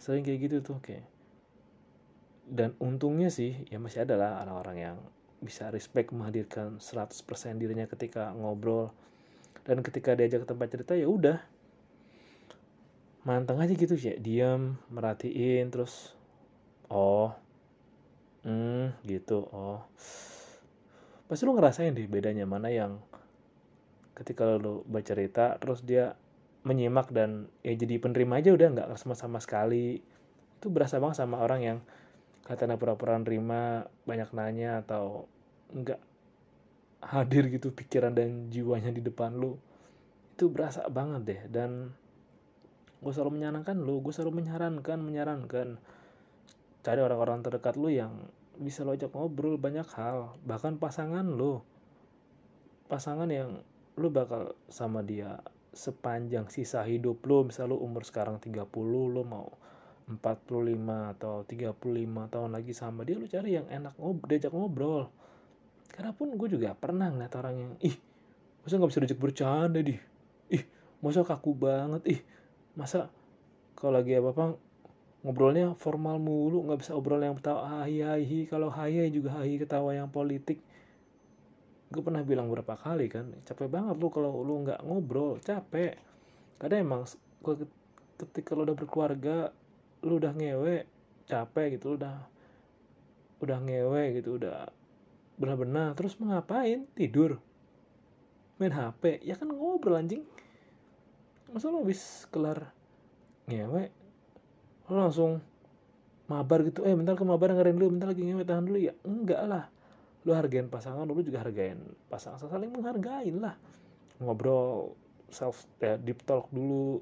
Sering 0.00 0.24
kayak 0.24 0.40
gitu 0.48 0.56
tuh 0.64 0.80
kayak. 0.80 1.04
Dan 2.48 2.72
untungnya 2.80 3.28
sih 3.28 3.68
ya 3.68 3.76
masih 3.76 4.08
ada 4.08 4.16
lah 4.16 4.40
orang-orang 4.40 4.76
yang 4.80 4.96
bisa 5.44 5.68
respect 5.68 6.10
menghadirkan 6.16 6.80
100% 6.80 7.12
dirinya 7.60 7.84
ketika 7.84 8.32
ngobrol 8.32 8.90
dan 9.68 9.84
ketika 9.84 10.16
diajak 10.16 10.42
ke 10.42 10.48
tempat 10.48 10.72
cerita 10.72 10.96
ya 10.96 11.04
udah. 11.04 11.36
Manteng 13.28 13.60
aja 13.60 13.76
gitu 13.76 13.92
sih 14.00 14.16
diam 14.16 14.80
merhatiin 14.88 15.68
terus 15.68 16.16
oh 16.88 17.36
hmm 18.48 18.96
gitu 19.04 19.44
oh. 19.52 19.84
Pasti 21.28 21.44
lu 21.44 21.52
ngerasain 21.52 21.92
deh 21.92 22.08
bedanya 22.08 22.48
mana 22.48 22.72
yang 22.72 23.04
ketika 24.16 24.56
lu 24.56 24.80
baca 24.88 25.04
cerita 25.04 25.60
terus 25.60 25.84
dia 25.84 26.16
menyimak 26.64 27.12
dan 27.12 27.52
ya 27.60 27.76
jadi 27.76 28.00
penerima 28.00 28.40
aja 28.40 28.50
udah 28.56 28.68
nggak 28.72 28.88
sama 28.96 29.12
sama 29.12 29.38
sekali. 29.44 30.00
Itu 30.56 30.72
berasa 30.72 30.96
banget 30.96 31.20
sama 31.20 31.44
orang 31.44 31.60
yang 31.60 31.78
katanya 32.48 32.80
pura-pura 32.80 33.20
nerima 33.20 33.84
banyak 34.08 34.32
nanya 34.32 34.80
atau 34.80 35.28
nggak 35.76 36.07
hadir 36.98 37.46
gitu 37.48 37.70
pikiran 37.70 38.10
dan 38.10 38.50
jiwanya 38.50 38.90
di 38.90 38.98
depan 38.98 39.38
lu 39.38 39.54
itu 40.34 40.50
berasa 40.50 40.86
banget 40.90 41.22
deh. 41.26 41.40
Dan 41.50 41.70
gue 42.98 43.12
selalu 43.14 43.42
menyarankan 43.42 43.76
lu 43.78 44.02
gue 44.02 44.14
selalu 44.14 44.42
menyarankan 44.42 44.98
menyarankan 44.98 45.68
cari 46.82 47.00
orang-orang 47.02 47.42
terdekat 47.42 47.74
lu 47.78 47.90
yang 47.90 48.14
bisa 48.58 48.82
lo 48.82 48.94
ajak 48.94 49.14
ngobrol 49.14 49.58
banyak 49.58 49.86
hal. 49.94 50.34
Bahkan 50.42 50.82
pasangan 50.82 51.26
lu 51.26 51.62
pasangan 52.90 53.30
yang 53.30 53.62
lu 53.98 54.08
bakal 54.10 54.54
sama 54.70 55.02
dia 55.02 55.42
sepanjang 55.74 56.50
sisa 56.50 56.82
hidup 56.82 57.22
lu. 57.26 57.46
Misal 57.46 57.70
lu 57.70 57.78
umur 57.78 58.02
sekarang 58.02 58.42
30 58.42 58.66
lu 58.86 59.22
mau 59.22 59.54
45 60.08 61.12
atau 61.18 61.44
35 61.44 62.32
tahun 62.32 62.50
lagi 62.50 62.72
sama 62.72 63.04
dia 63.04 63.20
lu 63.20 63.28
cari 63.28 63.60
yang 63.60 63.68
enak 63.68 63.92
ngobrol 64.00 64.24
diajak 64.24 64.52
ngobrol 64.56 65.12
karena 65.92 66.12
pun 66.14 66.32
gue 66.36 66.48
juga 66.50 66.76
pernah 66.76 67.10
ngeliat 67.10 67.34
orang 67.36 67.54
yang 67.56 67.72
ih 67.82 67.96
masa 68.62 68.76
nggak 68.76 68.90
bisa 68.92 69.00
diajak 69.04 69.20
bercanda 69.20 69.80
di 69.80 69.96
ih 70.52 70.62
masa 71.00 71.24
kaku 71.24 71.52
banget? 71.56 72.02
Ih 72.18 72.20
masa 72.76 73.08
kalau 73.74 73.98
lagi 73.98 74.18
apa 74.18 74.30
apa 74.34 74.44
ngobrolnya 75.26 75.74
formal 75.74 76.22
mulu 76.22 76.68
nggak 76.68 76.80
bisa 76.84 76.92
obrol 76.94 77.18
yang 77.18 77.34
ketawa 77.34 77.82
hai 77.82 78.02
hai 78.04 78.46
kalau 78.46 78.70
hai 78.70 79.10
juga 79.10 79.34
hai 79.40 79.58
ketawa 79.58 79.96
yang 79.96 80.12
politik. 80.12 80.62
Gue 81.88 82.04
pernah 82.04 82.20
bilang 82.20 82.52
berapa 82.52 82.76
kali 82.76 83.08
kan 83.08 83.32
capek 83.48 83.66
banget 83.72 83.96
lu 83.96 84.12
kalau 84.12 84.44
lu 84.44 84.62
nggak 84.62 84.84
ngobrol 84.84 85.40
capek. 85.40 85.96
Kadang 86.60 86.80
emang 86.84 87.02
ketika 88.18 88.52
lu 88.54 88.68
udah 88.68 88.76
berkeluarga 88.76 89.50
lu 90.04 90.22
udah 90.22 90.30
ngewe 90.34 90.86
capek 91.26 91.78
gitu 91.78 91.98
udah 91.98 92.16
udah 93.42 93.58
ngewe 93.62 94.18
gitu 94.18 94.38
udah 94.38 94.70
benar-benar. 95.38 95.94
Terus 95.94 96.18
mengapain 96.18 96.84
tidur. 96.98 97.38
Main 98.58 98.74
HP 98.74 99.22
ya 99.22 99.38
kan 99.38 99.48
ngobrol 99.48 99.96
anjing. 99.96 100.26
Masa 101.48 101.72
lo 101.72 101.80
habis 101.80 102.26
kelar 102.28 102.74
ngewe? 103.48 103.88
Lo 104.90 104.94
langsung 104.98 105.40
mabar 106.28 106.66
gitu. 106.66 106.84
Eh 106.84 106.92
bentar 106.92 107.14
ke 107.14 107.24
mabar 107.24 107.54
ngarain 107.54 107.78
dulu. 107.78 107.96
Bentar 107.96 108.12
lagi 108.12 108.26
ngewe 108.26 108.44
tahan 108.44 108.66
dulu. 108.66 108.78
Ya 108.82 108.92
enggak 109.06 109.42
lah. 109.46 109.64
Lo 110.26 110.34
hargain 110.34 110.68
pasangan 110.68 111.06
lo 111.06 111.16
juga 111.22 111.40
hargain 111.40 111.78
pasangan. 112.10 112.42
Saling 112.42 112.74
menghargain 112.74 113.38
lah. 113.38 113.54
Ngobrol 114.18 114.92
self 115.30 115.64
ya, 115.78 115.96
deep 115.96 116.26
talk 116.26 116.50
dulu. 116.50 117.00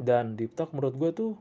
Dan 0.00 0.34
deep 0.34 0.56
talk 0.58 0.74
menurut 0.74 0.96
gue 0.96 1.10
tuh 1.14 1.32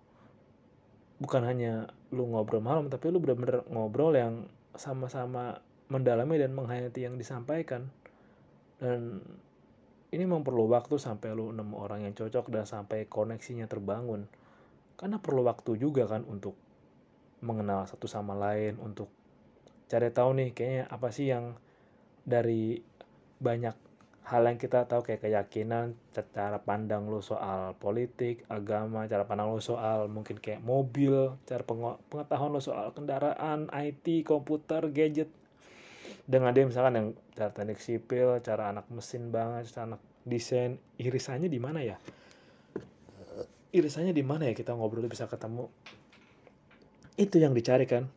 bukan 1.23 1.47
hanya 1.47 1.87
lu 2.11 2.27
ngobrol 2.27 2.59
malam 2.59 2.91
tapi 2.91 3.07
lu 3.09 3.23
bener-bener 3.23 3.63
ngobrol 3.71 4.11
yang 4.11 4.45
sama-sama 4.75 5.61
mendalami 5.89 6.41
dan 6.41 6.51
menghayati 6.57 7.05
yang 7.05 7.15
disampaikan. 7.17 7.89
Dan 8.81 9.21
ini 10.13 10.23
perlu 10.25 10.69
waktu 10.69 11.01
sampai 11.01 11.33
lu 11.33 11.49
nemu 11.53 11.75
orang 11.77 12.05
yang 12.05 12.13
cocok 12.13 12.53
dan 12.53 12.65
sampai 12.65 13.09
koneksinya 13.09 13.65
terbangun. 13.65 14.29
Karena 14.97 15.17
perlu 15.17 15.41
waktu 15.45 15.77
juga 15.81 16.05
kan 16.05 16.21
untuk 16.25 16.53
mengenal 17.43 17.83
satu 17.89 18.07
sama 18.07 18.37
lain 18.39 18.79
untuk 18.79 19.11
cari 19.91 20.09
tahu 20.09 20.31
nih 20.39 20.49
kayaknya 20.55 20.83
apa 20.87 21.11
sih 21.11 21.27
yang 21.27 21.59
dari 22.23 22.79
banyak 23.43 23.75
hal 24.23 24.47
yang 24.47 24.55
kita 24.55 24.87
tahu 24.87 25.03
kayak 25.03 25.27
keyakinan, 25.27 25.99
cara 26.31 26.55
pandang 26.63 27.11
lo 27.11 27.19
soal 27.19 27.75
politik, 27.75 28.47
agama, 28.47 29.03
cara 29.03 29.27
pandang 29.27 29.51
lo 29.51 29.59
soal 29.59 30.07
mungkin 30.07 30.39
kayak 30.39 30.63
mobil, 30.63 31.35
cara 31.43 31.67
pengetahuan 31.67 32.55
lo 32.55 32.63
soal 32.63 32.95
kendaraan, 32.95 33.67
IT, 33.75 34.23
komputer, 34.23 34.87
gadget. 34.95 35.27
Dengan 36.23 36.55
dia 36.55 36.63
misalkan 36.63 36.95
yang 36.95 37.07
cara 37.35 37.51
teknik 37.51 37.83
sipil, 37.83 38.39
cara 38.39 38.71
anak 38.71 38.87
mesin 38.87 39.27
banget, 39.27 39.67
cara 39.75 39.95
anak 39.95 40.01
desain, 40.23 40.79
irisannya 40.95 41.51
di 41.51 41.59
mana 41.59 41.83
ya? 41.83 41.99
Irisannya 43.75 44.15
di 44.15 44.23
mana 44.23 44.47
ya 44.47 44.55
kita 44.55 44.71
ngobrol 44.71 45.11
bisa 45.11 45.27
ketemu? 45.27 45.67
Itu 47.19 47.43
yang 47.43 47.51
dicari 47.51 47.83
kan. 47.83 48.07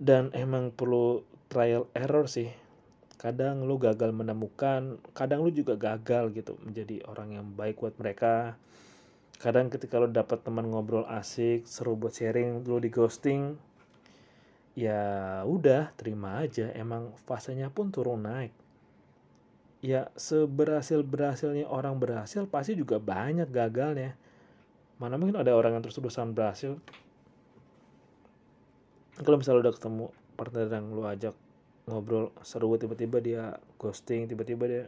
Dan 0.00 0.32
emang 0.32 0.72
perlu 0.72 1.20
trial 1.52 1.84
error 1.92 2.32
sih 2.32 2.65
kadang 3.16 3.64
lu 3.64 3.80
gagal 3.80 4.12
menemukan 4.12 5.00
kadang 5.16 5.40
lu 5.40 5.48
juga 5.48 5.72
gagal 5.76 6.36
gitu 6.36 6.60
menjadi 6.60 7.00
orang 7.08 7.40
yang 7.40 7.46
baik 7.56 7.80
buat 7.80 7.96
mereka. 7.96 8.60
Kadang 9.36 9.68
ketika 9.68 10.00
lu 10.00 10.08
dapat 10.08 10.40
teman 10.44 10.68
ngobrol 10.68 11.04
asik 11.08 11.64
seru 11.68 11.96
buat 11.96 12.12
sharing 12.12 12.64
lu 12.64 12.80
di 12.80 12.92
ghosting 12.92 13.56
ya 14.76 15.40
udah 15.48 15.96
terima 15.96 16.44
aja. 16.44 16.68
Emang 16.76 17.16
fasenya 17.24 17.72
pun 17.72 17.88
turun 17.88 18.28
naik. 18.28 18.52
Ya 19.80 20.12
seberhasil 20.16 21.00
berhasilnya 21.04 21.68
orang 21.68 21.96
berhasil 21.96 22.44
pasti 22.48 22.76
juga 22.76 23.00
banyak 23.00 23.48
gagalnya. 23.48 24.16
Mana 24.96 25.20
mungkin 25.20 25.40
ada 25.40 25.52
orang 25.52 25.76
yang 25.76 25.82
terus-terusan 25.84 26.32
berhasil. 26.32 26.76
Kalau 29.16 29.40
misalnya 29.40 29.68
udah 29.68 29.74
ketemu 29.76 30.04
partner 30.36 30.68
yang 30.68 30.92
lu 30.92 31.04
ajak 31.08 31.32
ngobrol 31.86 32.34
seru 32.42 32.74
tiba-tiba 32.74 33.22
dia 33.22 33.44
ghosting 33.78 34.26
tiba-tiba 34.26 34.64
dia 34.66 34.84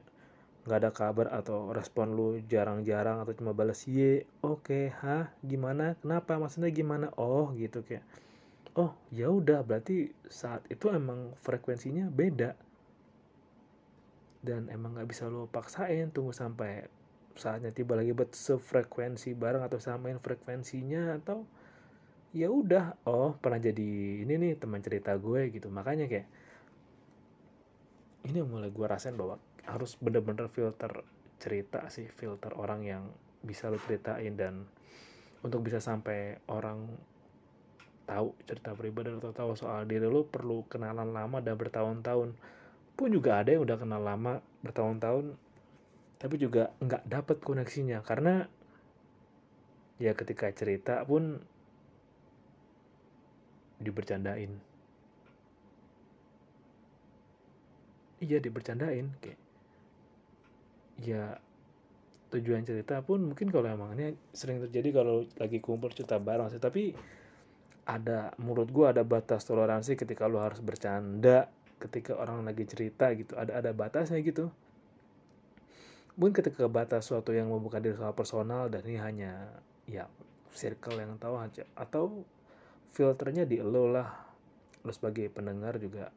nggak 0.67 0.79
ada 0.85 0.91
kabar 0.93 1.27
atau 1.33 1.73
respon 1.73 2.13
lu 2.13 2.43
jarang-jarang 2.45 3.25
atau 3.25 3.33
cuma 3.33 3.57
balas 3.57 3.89
ye 3.89 4.29
oke 4.45 4.69
okay, 4.69 4.93
hah? 5.01 5.33
Gimana? 5.41 5.97
Kenapa? 6.03 6.37
Maksudnya 6.37 6.69
gimana? 6.69 7.09
Oh 7.17 7.55
gitu 7.57 7.81
kayak 7.81 8.05
oh 8.77 8.93
ya 9.09 9.33
udah 9.33 9.65
berarti 9.65 10.13
saat 10.29 10.67
itu 10.69 10.93
emang 10.93 11.33
frekuensinya 11.41 12.13
beda. 12.13 12.53
Dan 14.45 14.69
emang 14.69 14.99
nggak 14.99 15.09
bisa 15.09 15.31
lo 15.33 15.49
paksain 15.49 16.13
tunggu 16.13 16.37
sampai 16.37 16.85
saatnya 17.39 17.73
tiba 17.73 17.95
lagi 17.97 18.13
buat 18.13 18.35
sefrekuensi 18.35 19.33
bareng 19.33 19.63
atau 19.65 19.79
samain 19.81 20.19
frekuensinya 20.19 21.17
atau 21.17 21.47
ya 22.35 22.51
udah 22.53 23.09
oh 23.09 23.39
pernah 23.41 23.63
jadi 23.63 24.27
ini 24.27 24.35
nih 24.37 24.53
teman 24.61 24.85
cerita 24.85 25.17
gue 25.17 25.49
gitu. 25.49 25.73
Makanya 25.73 26.11
kayak 26.11 26.29
ini 28.29 28.45
mulai 28.45 28.69
gue 28.69 28.87
rasain 28.87 29.17
bahwa 29.17 29.41
harus 29.65 29.97
bener-bener 29.97 30.53
filter 30.53 31.03
cerita 31.41 31.89
sih 31.89 32.09
filter 32.13 32.53
orang 32.61 32.85
yang 32.85 33.05
bisa 33.41 33.73
lo 33.73 33.81
ceritain 33.81 34.37
dan 34.37 34.69
untuk 35.41 35.65
bisa 35.65 35.81
sampai 35.81 36.37
orang 36.51 36.91
tahu 38.09 38.33
cerita 38.49 38.73
pribadi 38.73 39.13
atau 39.13 39.33
tahu 39.33 39.53
soal 39.55 39.85
diri 39.85 40.09
lo 40.09 40.25
perlu 40.25 40.65
kenalan 40.67 41.13
lama 41.13 41.39
dan 41.45 41.55
bertahun-tahun. 41.61 42.35
Pun 42.99 43.09
juga 43.15 43.45
ada 43.45 43.55
yang 43.55 43.63
udah 43.63 43.79
kenal 43.79 44.03
lama 44.03 44.43
bertahun-tahun 44.65 45.37
tapi 46.19 46.35
juga 46.35 46.75
nggak 46.83 47.07
dapet 47.07 47.39
koneksinya. 47.39 48.03
Karena 48.03 48.43
ya 50.03 50.17
ketika 50.19 50.51
cerita 50.51 51.07
pun 51.07 51.39
dibercandain 53.79 54.59
iya 58.19 58.39
dibercandain 58.43 59.15
kayak 59.23 59.41
ya 60.99 61.39
tujuan 62.29 62.61
cerita 62.67 63.01
pun 63.01 63.25
mungkin 63.33 63.49
kalau 63.49 63.73
emang 63.73 63.97
ini 63.97 64.13
sering 64.37 64.61
terjadi 64.69 65.01
kalau 65.01 65.25
lagi 65.41 65.59
kumpul 65.65 65.89
cerita 65.93 66.21
bareng 66.21 66.53
sih. 66.53 66.61
Tapi 66.61 66.93
ada 67.89 68.37
menurut 68.37 68.69
gue 68.69 68.85
ada 68.85 69.01
batas 69.01 69.49
toleransi 69.49 69.97
ketika 69.97 70.29
lo 70.29 70.45
harus 70.45 70.61
bercanda 70.61 71.49
ketika 71.81 72.19
orang 72.21 72.45
lagi 72.45 72.69
cerita 72.69 73.09
gitu. 73.17 73.33
Ada 73.39 73.65
ada 73.65 73.71
batasnya 73.73 74.21
gitu. 74.21 74.53
Mungkin 76.19 76.35
ketika 76.35 76.67
batas 76.67 77.09
suatu 77.09 77.31
yang 77.31 77.49
membuka 77.49 77.79
diri 77.79 77.95
soal 77.95 78.13
personal 78.13 78.67
dan 78.69 78.83
ini 78.85 78.99
hanya 78.99 79.33
ya 79.89 80.05
circle 80.53 81.01
yang 81.01 81.17
tahu 81.17 81.41
aja. 81.41 81.65
Atau 81.79 82.29
filternya 82.93 83.49
di 83.49 83.63
lo 83.65 83.89
lah. 83.89 84.11
Lo 84.85 84.93
sebagai 84.93 85.33
pendengar 85.33 85.81
juga 85.81 86.13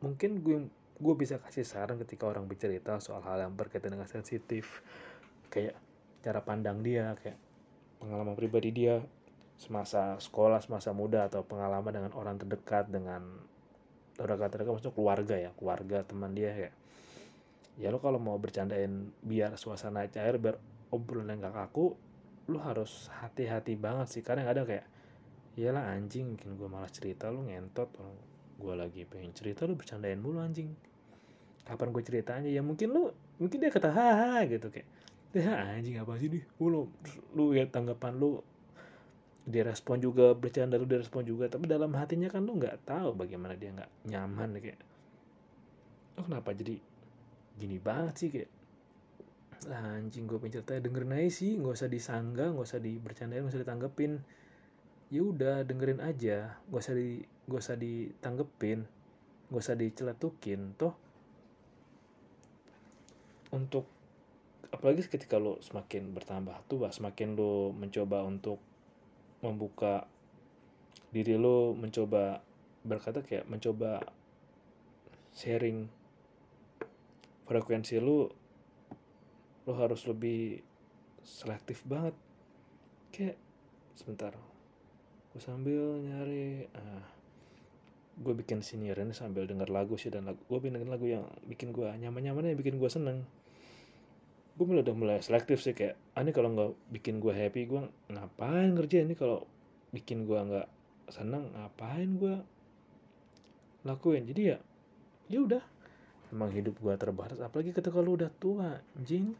mungkin 0.00 0.44
gue 0.44 0.58
gue 1.00 1.14
bisa 1.16 1.40
kasih 1.40 1.64
saran 1.64 1.96
ketika 2.04 2.28
orang 2.28 2.44
bercerita 2.44 3.00
soal 3.00 3.24
hal 3.24 3.40
yang 3.40 3.56
berkaitan 3.56 3.96
dengan 3.96 4.08
sensitif. 4.08 4.84
Kayak 5.48 5.76
cara 6.20 6.44
pandang 6.44 6.84
dia 6.84 7.16
kayak 7.20 7.40
pengalaman 8.00 8.36
pribadi 8.36 8.72
dia 8.72 9.00
semasa 9.56 10.16
sekolah 10.20 10.60
semasa 10.60 10.92
muda 10.92 11.28
atau 11.28 11.44
pengalaman 11.44 11.92
dengan 11.92 12.12
orang 12.16 12.36
terdekat 12.40 12.88
dengan 12.88 13.20
orang 14.20 14.36
terdekat 14.48 14.72
maksudnya 14.72 14.96
keluarga 14.96 15.36
ya 15.36 15.50
keluarga 15.56 16.04
teman 16.04 16.32
dia 16.32 16.52
kayak 16.52 16.74
ya 17.80 17.88
lo 17.88 18.00
kalau 18.00 18.20
mau 18.20 18.36
bercandain 18.36 19.12
biar 19.24 19.56
suasana 19.56 20.04
cair 20.08 20.36
biar 20.36 20.60
obrolan 20.92 21.40
yang 21.40 21.48
gak 21.48 21.56
kaku 21.64 21.96
lo 22.50 22.58
harus 22.58 23.06
hati-hati 23.22 23.78
banget 23.78 24.10
sih. 24.10 24.22
Karena 24.26 24.50
ada 24.50 24.66
kayak 24.66 24.86
iyalah 25.54 25.94
anjing 25.94 26.34
mungkin 26.34 26.58
gue 26.58 26.68
malah 26.68 26.90
cerita 26.90 27.30
lo 27.30 27.46
ngentot 27.46 27.88
gue 28.60 28.74
lagi 28.76 29.08
pengen 29.08 29.32
cerita 29.32 29.64
lu 29.64 29.74
bercandain 29.74 30.20
mulu 30.20 30.44
anjing. 30.44 30.68
Kapan 31.64 31.88
gue 31.96 32.02
ceritanya? 32.04 32.50
Ya 32.52 32.60
mungkin 32.60 32.92
lu 32.92 33.08
mungkin 33.40 33.56
dia 33.56 33.72
kata 33.72 33.88
haha 33.88 34.44
gitu 34.44 34.68
kayak 34.68 34.88
ya 35.32 35.80
anjing 35.80 35.96
apa 35.96 36.20
sih 36.20 36.28
nih? 36.28 36.44
Lu 36.60 36.92
lu 37.32 37.56
ya 37.56 37.64
tanggapan 37.64 38.20
lu 38.20 38.44
dia 39.48 39.64
respon 39.64 39.98
juga 39.98 40.36
bercanda 40.36 40.76
lu 40.76 40.84
dia 40.84 41.00
respon 41.00 41.24
juga 41.24 41.48
tapi 41.48 41.64
dalam 41.66 41.90
hatinya 41.96 42.28
kan 42.28 42.44
lu 42.44 42.60
nggak 42.60 42.86
tahu 42.86 43.16
bagaimana 43.16 43.56
dia 43.56 43.72
nggak 43.72 43.90
nyaman 44.06 44.60
kayak 44.60 44.78
oh 46.20 46.24
kenapa 46.28 46.52
jadi 46.52 46.76
gini 47.56 47.80
banget 47.80 48.14
sih? 48.20 48.28
Kayak 48.28 48.50
lah 49.68 50.00
anjing 50.00 50.24
gue 50.24 50.40
pengen 50.40 50.60
cerita 50.60 50.80
dengerin 50.80 51.12
aja 51.16 51.30
sih 51.32 51.52
nggak 51.60 51.74
usah 51.76 51.88
disanggah 51.88 52.48
nggak 52.56 52.66
usah 52.68 52.80
dibercandain 52.80 53.40
nggak 53.44 53.52
usah 53.56 53.62
ditanggepin. 53.64 54.12
Ya 55.10 55.22
udah 55.26 55.66
dengerin 55.66 56.00
aja 56.00 56.60
nggak 56.70 56.80
usah 56.80 56.94
di 56.94 57.24
gak 57.50 57.58
usah 57.58 57.74
ditanggepin 57.74 58.86
gak 59.50 59.60
usah 59.60 59.74
diceletukin 59.74 60.78
toh 60.78 60.94
untuk 63.50 63.90
apalagi 64.70 65.02
ketika 65.10 65.42
lo 65.42 65.58
semakin 65.58 66.14
bertambah 66.14 66.54
tua 66.70 66.94
semakin 66.94 67.34
lo 67.34 67.74
mencoba 67.74 68.22
untuk 68.22 68.62
membuka 69.42 70.06
diri 71.10 71.34
lo 71.34 71.74
mencoba 71.74 72.38
berkata 72.86 73.26
kayak 73.26 73.50
mencoba 73.50 73.98
sharing 75.34 75.90
frekuensi 77.50 77.98
lo 77.98 78.30
lo 79.66 79.72
harus 79.74 80.06
lebih 80.06 80.62
selektif 81.22 81.84
banget. 81.84 82.16
Kayak 83.10 83.36
sebentar 83.98 84.32
gue 85.30 85.38
sambil 85.38 86.02
nyari 86.02 86.66
gue 88.20 88.34
bikin 88.36 88.60
senior 88.60 89.00
ini 89.00 89.16
sambil 89.16 89.48
denger 89.48 89.72
lagu 89.72 89.96
sih 89.96 90.12
dan 90.12 90.28
lagu 90.28 90.40
gue 90.44 90.58
bikin 90.60 90.92
lagu 90.92 91.06
yang 91.08 91.24
bikin 91.48 91.72
gue 91.72 91.88
nyaman 91.88 92.20
nyaman 92.20 92.52
yang 92.52 92.60
bikin 92.60 92.76
gue 92.76 92.90
seneng. 92.92 93.24
Gue 94.60 94.64
mulai 94.68 94.84
udah 94.84 94.96
mulai 94.96 95.18
selektif 95.24 95.64
sih 95.64 95.72
kayak 95.72 95.96
ah 96.12 96.20
ini 96.20 96.36
kalau 96.36 96.52
nggak 96.52 96.70
bikin 96.92 97.16
gue 97.16 97.32
happy 97.32 97.64
gue 97.64 97.80
ngapain 98.12 98.76
ngerjain? 98.76 99.08
Ini 99.08 99.16
kalau 99.16 99.48
bikin 99.96 100.28
gue 100.28 100.36
nggak 100.36 100.68
seneng 101.08 101.48
ngapain 101.56 102.08
gue 102.20 102.36
lakuin? 103.88 104.28
Jadi 104.28 104.42
ya 104.52 104.58
ya 105.32 105.40
udah. 105.40 105.64
Emang 106.28 106.52
hidup 106.52 106.76
gue 106.76 106.94
terbatas 107.00 107.40
apalagi 107.40 107.72
ketika 107.72 107.98
lu 107.98 108.20
udah 108.20 108.30
tua 108.36 108.84
jing 109.00 109.34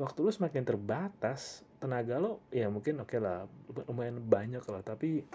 waktu 0.00 0.18
lu 0.24 0.32
semakin 0.32 0.64
terbatas 0.64 1.60
tenaga 1.76 2.16
lo 2.16 2.40
ya 2.48 2.72
mungkin 2.72 3.04
oke 3.04 3.12
okay 3.12 3.20
lah 3.20 3.44
lumayan 3.84 4.16
banyak 4.16 4.64
lah 4.64 4.80
tapi 4.80 5.28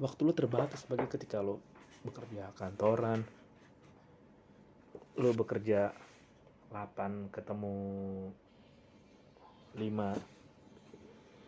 waktu 0.00 0.20
lu 0.24 0.32
terbatas 0.32 0.86
sebagai 0.86 1.10
ketika 1.10 1.44
lu 1.44 1.60
bekerja 2.06 2.54
kantoran 2.56 3.26
lu 5.20 5.30
bekerja 5.36 5.92
8 6.72 7.28
ketemu 7.28 7.76
5 9.76 9.84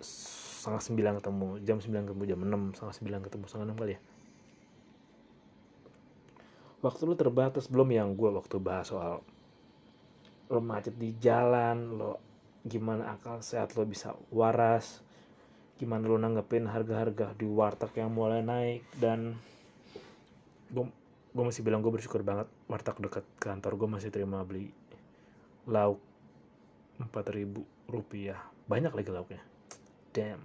setengah 0.05 0.81
9 0.81 1.21
ketemu 1.21 1.49
jam 1.65 1.79
9 1.81 2.09
ketemu 2.09 2.25
jam 2.29 2.41
6 2.45 2.77
setengah 2.77 3.21
9 3.21 3.25
ketemu 3.29 3.45
setengah 3.49 3.69
6 3.73 3.81
kali 3.81 3.93
ya? 3.97 4.01
Waktu 6.85 7.03
lu 7.09 7.17
terbatas 7.17 7.65
belum 7.73 7.89
yang 7.97 8.13
gue 8.13 8.29
waktu 8.29 8.61
bahas 8.61 8.93
soal 8.93 9.25
lo 10.53 10.61
macet 10.61 10.93
di 11.01 11.17
jalan 11.17 11.97
lo 11.97 12.21
gimana 12.65 13.17
akal 13.17 13.41
sehat 13.41 13.73
lo 13.73 13.89
bisa 13.89 14.13
waras 14.29 15.01
gimana 15.75 16.07
lu 16.07 16.17
nanggepin 16.19 16.71
harga-harga 16.71 17.35
di 17.35 17.47
warteg 17.51 17.91
yang 17.99 18.15
mulai 18.15 18.47
naik 18.47 18.87
dan 18.99 19.35
gue 20.71 20.87
gue 21.35 21.45
masih 21.45 21.67
bilang 21.67 21.83
gue 21.83 21.91
bersyukur 21.91 22.23
banget 22.23 22.47
warteg 22.71 22.95
dekat 23.03 23.27
kantor 23.43 23.75
gue 23.75 23.89
masih 23.91 24.11
terima 24.15 24.47
beli 24.47 24.71
lauk 25.67 25.99
empat 27.01 27.27
ribu 27.35 27.67
rupiah. 27.91 28.39
Banyak 28.71 28.95
lagi 28.95 29.11
lauknya. 29.11 29.43
Damn 30.15 30.41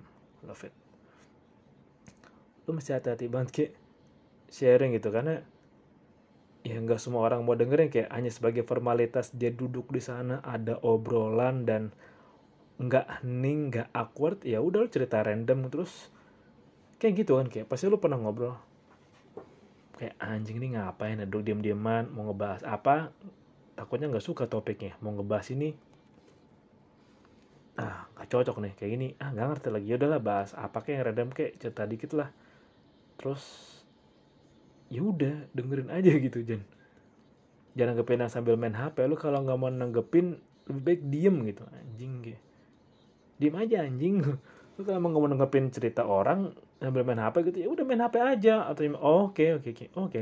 love 0.46 0.64
it. 0.66 0.74
Lu 2.66 2.74
mesti 2.74 2.94
hati-hati 2.96 3.26
banget 3.30 3.50
kayak 3.52 3.72
sharing 4.50 4.98
gitu 4.98 5.14
karena 5.14 5.42
ya 6.66 6.76
nggak 6.76 7.00
semua 7.00 7.24
orang 7.26 7.46
mau 7.46 7.56
dengerin 7.56 7.90
kayak 7.90 8.10
hanya 8.12 8.32
sebagai 8.34 8.68
formalitas 8.68 9.32
dia 9.32 9.50
duduk 9.54 9.90
di 9.94 10.02
sana 10.04 10.44
ada 10.44 10.78
obrolan 10.84 11.64
dan 11.64 11.94
nggak 12.80 13.20
hening 13.20 13.76
nggak 13.76 13.92
awkward 13.92 14.40
ya 14.48 14.64
udah 14.64 14.88
lu 14.88 14.90
cerita 14.90 15.20
random 15.20 15.68
terus. 15.68 16.08
Kayak 16.96 17.14
gitu 17.24 17.36
kan 17.36 17.48
kayak 17.52 17.68
pasti 17.68 17.92
lu 17.92 18.00
pernah 18.00 18.16
ngobrol. 18.16 18.56
Kayak 20.00 20.16
anjing 20.24 20.64
ini 20.64 20.80
ngapain? 20.80 21.20
Duduk 21.28 21.44
diam 21.44 21.60
diaman 21.60 22.08
mau 22.16 22.32
ngebahas 22.32 22.64
apa? 22.64 23.12
Takutnya 23.76 24.08
nggak 24.08 24.24
suka 24.24 24.48
topiknya 24.48 24.96
mau 25.04 25.12
ngebahas 25.12 25.52
ini. 25.52 25.76
Ah 27.76 28.08
nggak 28.16 28.28
cocok 28.32 28.58
nih 28.64 28.74
kayak 28.80 28.92
gini. 28.96 29.08
Ah 29.20 29.36
nggak 29.36 29.48
ngerti 29.60 29.68
lagi. 29.76 29.86
Ya 29.92 29.96
udahlah 30.00 30.22
bahas 30.24 30.56
apa 30.56 30.80
kayak 30.80 30.96
yang 30.96 31.06
random 31.12 31.30
kayak 31.36 31.52
cerita 31.60 31.84
dikit 31.84 32.12
lah. 32.16 32.32
Terus 33.20 33.44
ya 34.88 35.04
udah 35.04 35.52
dengerin 35.52 35.92
aja 35.92 36.12
gitu 36.32 36.40
Jan. 36.48 36.64
Jangan 37.76 37.96
nanggepin 37.96 38.24
sambil 38.32 38.56
main 38.56 38.76
HP 38.76 39.04
lu 39.04 39.20
kalau 39.20 39.44
nggak 39.44 39.60
mau 39.60 39.68
nanggepin 39.68 40.40
lebih 40.72 40.84
baik 40.84 41.02
diem 41.12 41.36
gitu. 41.44 41.64
Anjing 41.76 42.24
kayak 42.24 42.49
diem 43.40 43.56
aja 43.56 43.88
anjing. 43.88 44.22
Lu 44.76 44.82
kalau 44.88 45.00
mau 45.04 45.24
nanggepin 45.26 45.72
cerita 45.72 46.04
orang 46.08 46.52
sambil 46.80 47.04
main 47.04 47.20
HP 47.20 47.52
gitu 47.52 47.58
ya 47.64 47.68
udah 47.72 47.84
main 47.88 48.04
HP 48.04 48.16
aja. 48.20 48.68
Atau 48.68 48.86
oh, 49.00 49.32
oke 49.32 49.60
oke 49.60 49.70
oke 49.72 49.86
oke 49.96 50.20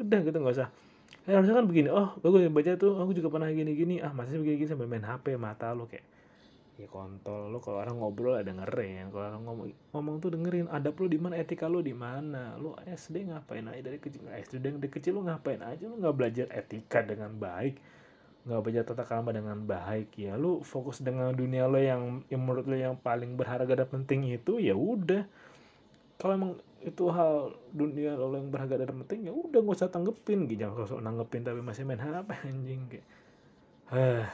udah 0.00 0.18
gitu 0.24 0.36
nggak 0.38 0.56
usah. 0.56 0.70
Eh, 1.28 1.36
harusnya 1.36 1.52
kan 1.52 1.66
begini 1.68 1.92
oh 1.92 2.16
bagus 2.24 2.48
baca 2.48 2.72
tuh 2.80 2.96
aku 2.96 3.12
juga 3.12 3.28
pernah 3.28 3.52
gini 3.52 3.76
gini 3.76 4.00
ah 4.00 4.08
masih 4.14 4.40
begini, 4.40 4.64
gini 4.64 4.70
sambil 4.72 4.88
main 4.88 5.04
HP 5.04 5.36
mata 5.36 5.76
lu 5.76 5.84
kayak 5.84 6.06
ya 6.80 6.88
kontol 6.88 7.52
lu. 7.52 7.60
Kalau 7.60 7.82
orang 7.84 8.00
ngobrol 8.00 8.40
ada 8.40 8.48
dengerin 8.48 9.12
kalau 9.12 9.26
orang 9.28 9.42
ngomong 9.44 9.66
ngomong 9.92 10.14
tuh 10.22 10.30
dengerin. 10.32 10.66
Ada 10.72 10.94
lu 10.96 11.06
di 11.10 11.18
mana 11.20 11.34
etika 11.36 11.68
lu 11.68 11.84
di 11.84 11.92
mana? 11.92 12.56
Lu 12.56 12.72
SD 12.78 13.28
ngapain 13.28 13.68
aja? 13.68 13.82
Dari 13.84 13.98
kecil 14.00 14.24
SD 14.26 14.64
dari 14.64 14.88
kecil 14.88 15.20
lu 15.20 15.22
ngapain 15.28 15.60
aja? 15.60 15.84
Lu 15.84 16.00
nggak 16.00 16.14
belajar 16.16 16.46
etika 16.50 17.04
dengan 17.04 17.36
baik 17.36 17.99
nggak 18.40 18.60
belajar 18.64 18.84
tata 18.88 19.04
krama 19.04 19.30
dengan 19.30 19.60
baik 19.64 20.16
ya. 20.16 20.36
Lu 20.40 20.64
fokus 20.64 21.04
dengan 21.04 21.32
dunia 21.36 21.68
lo 21.68 21.76
yang 21.76 22.24
yang 22.32 22.40
menurut 22.40 22.64
lo 22.64 22.76
yang 22.76 22.96
paling 22.96 23.36
berharga 23.36 23.84
dan 23.84 23.88
penting 23.88 24.28
itu 24.32 24.56
ya 24.56 24.72
udah. 24.72 25.28
Kalau 26.20 26.32
emang 26.36 26.52
itu 26.80 27.04
hal 27.12 27.52
dunia 27.72 28.16
lo 28.16 28.32
yang 28.32 28.48
berharga 28.48 28.88
dan 28.88 28.96
penting 29.04 29.28
ya 29.28 29.32
udah 29.32 29.60
gak 29.60 29.76
usah 29.76 29.92
tanggepin. 29.92 30.48
Gitu 30.48 30.64
jangan 30.64 30.84
sosok 30.84 31.00
nanggepin 31.04 31.42
tapi 31.44 31.60
masih 31.60 31.84
main 31.84 32.00
HP 32.00 32.28
anjing 32.48 32.80
kayak. 32.88 33.06
Ah 33.90 34.28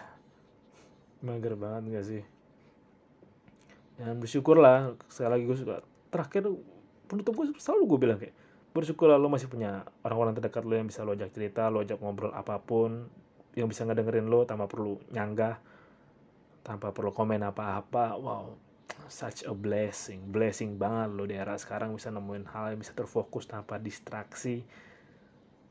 mager 1.25 1.55
banget 1.59 1.83
gak 1.91 2.07
sih? 2.07 2.23
Dan 3.97 4.21
bersyukur 4.23 4.61
lah 4.61 4.95
sekali 5.11 5.31
lagi 5.35 5.45
gue 5.51 5.59
suka. 5.59 5.77
Terakhir 6.13 6.47
penutup 7.11 7.33
gue 7.35 7.47
selalu 7.59 7.83
gue 7.91 7.99
bilang 7.99 8.19
kayak 8.23 8.35
bersyukur 8.77 9.09
lo 9.09 9.33
masih 9.33 9.49
punya 9.49 9.89
orang-orang 10.05 10.37
terdekat 10.37 10.69
lo 10.69 10.77
yang 10.77 10.85
bisa 10.85 11.01
lo 11.01 11.17
ajak 11.17 11.33
cerita 11.33 11.73
lo 11.73 11.81
ajak 11.81 11.97
ngobrol 11.97 12.29
apa 12.37 12.61
pun 12.61 13.09
yang 13.57 13.73
bisa 13.73 13.89
ngedengerin 13.89 14.29
lo 14.29 14.45
tanpa 14.45 14.69
perlu 14.69 15.01
nyanggah 15.11 15.57
tanpa 16.61 16.93
perlu 16.93 17.11
komen 17.11 17.41
apa-apa. 17.41 18.15
Wow 18.21 18.67
such 19.09 19.47
a 19.49 19.55
blessing. 19.55 20.29
Blessing 20.29 20.77
banget 20.77 21.11
lo 21.17 21.25
di 21.25 21.35
era 21.39 21.57
sekarang 21.57 21.97
bisa 21.97 22.13
nemuin 22.13 22.47
hal 22.53 22.77
yang 22.77 22.81
bisa 22.85 22.93
terfokus 22.93 23.49
tanpa 23.49 23.81
distraksi 23.81 24.63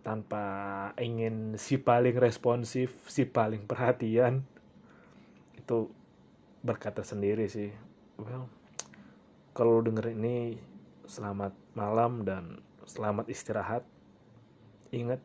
tanpa 0.05 0.93
ingin 1.01 1.57
si 1.57 1.81
paling 1.81 2.13
responsif 2.17 2.93
si 3.09 3.25
paling 3.25 3.65
perhatian. 3.65 4.41
Itu 5.57 5.93
berkata 6.65 7.05
sendiri 7.05 7.45
sih. 7.45 7.69
Well 8.17 8.49
kalau 9.53 9.79
denger 9.85 10.11
ini 10.11 10.59
selamat 11.05 11.53
malam 11.77 12.25
dan 12.25 12.59
selamat 12.85 13.29
istirahat. 13.29 13.83
Ingat 14.93 15.19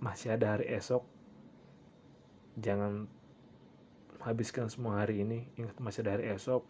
masih 0.00 0.34
ada 0.34 0.56
hari 0.56 0.66
esok 0.72 1.19
jangan 2.60 3.08
habiskan 4.20 4.68
semua 4.68 5.00
hari 5.00 5.24
ini 5.24 5.48
ingat 5.56 5.76
masih 5.80 6.04
ada 6.04 6.20
hari 6.20 6.30
esok. 6.32 6.62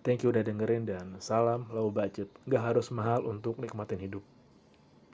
Thank 0.00 0.24
you 0.24 0.30
udah 0.32 0.42
dengerin 0.42 0.86
dan 0.88 1.18
salam 1.20 1.68
low 1.70 1.92
budget. 1.92 2.32
Gak 2.48 2.62
harus 2.62 2.88
mahal 2.94 3.26
untuk 3.28 3.58
nikmatin 3.60 4.00
hidup 4.00 4.24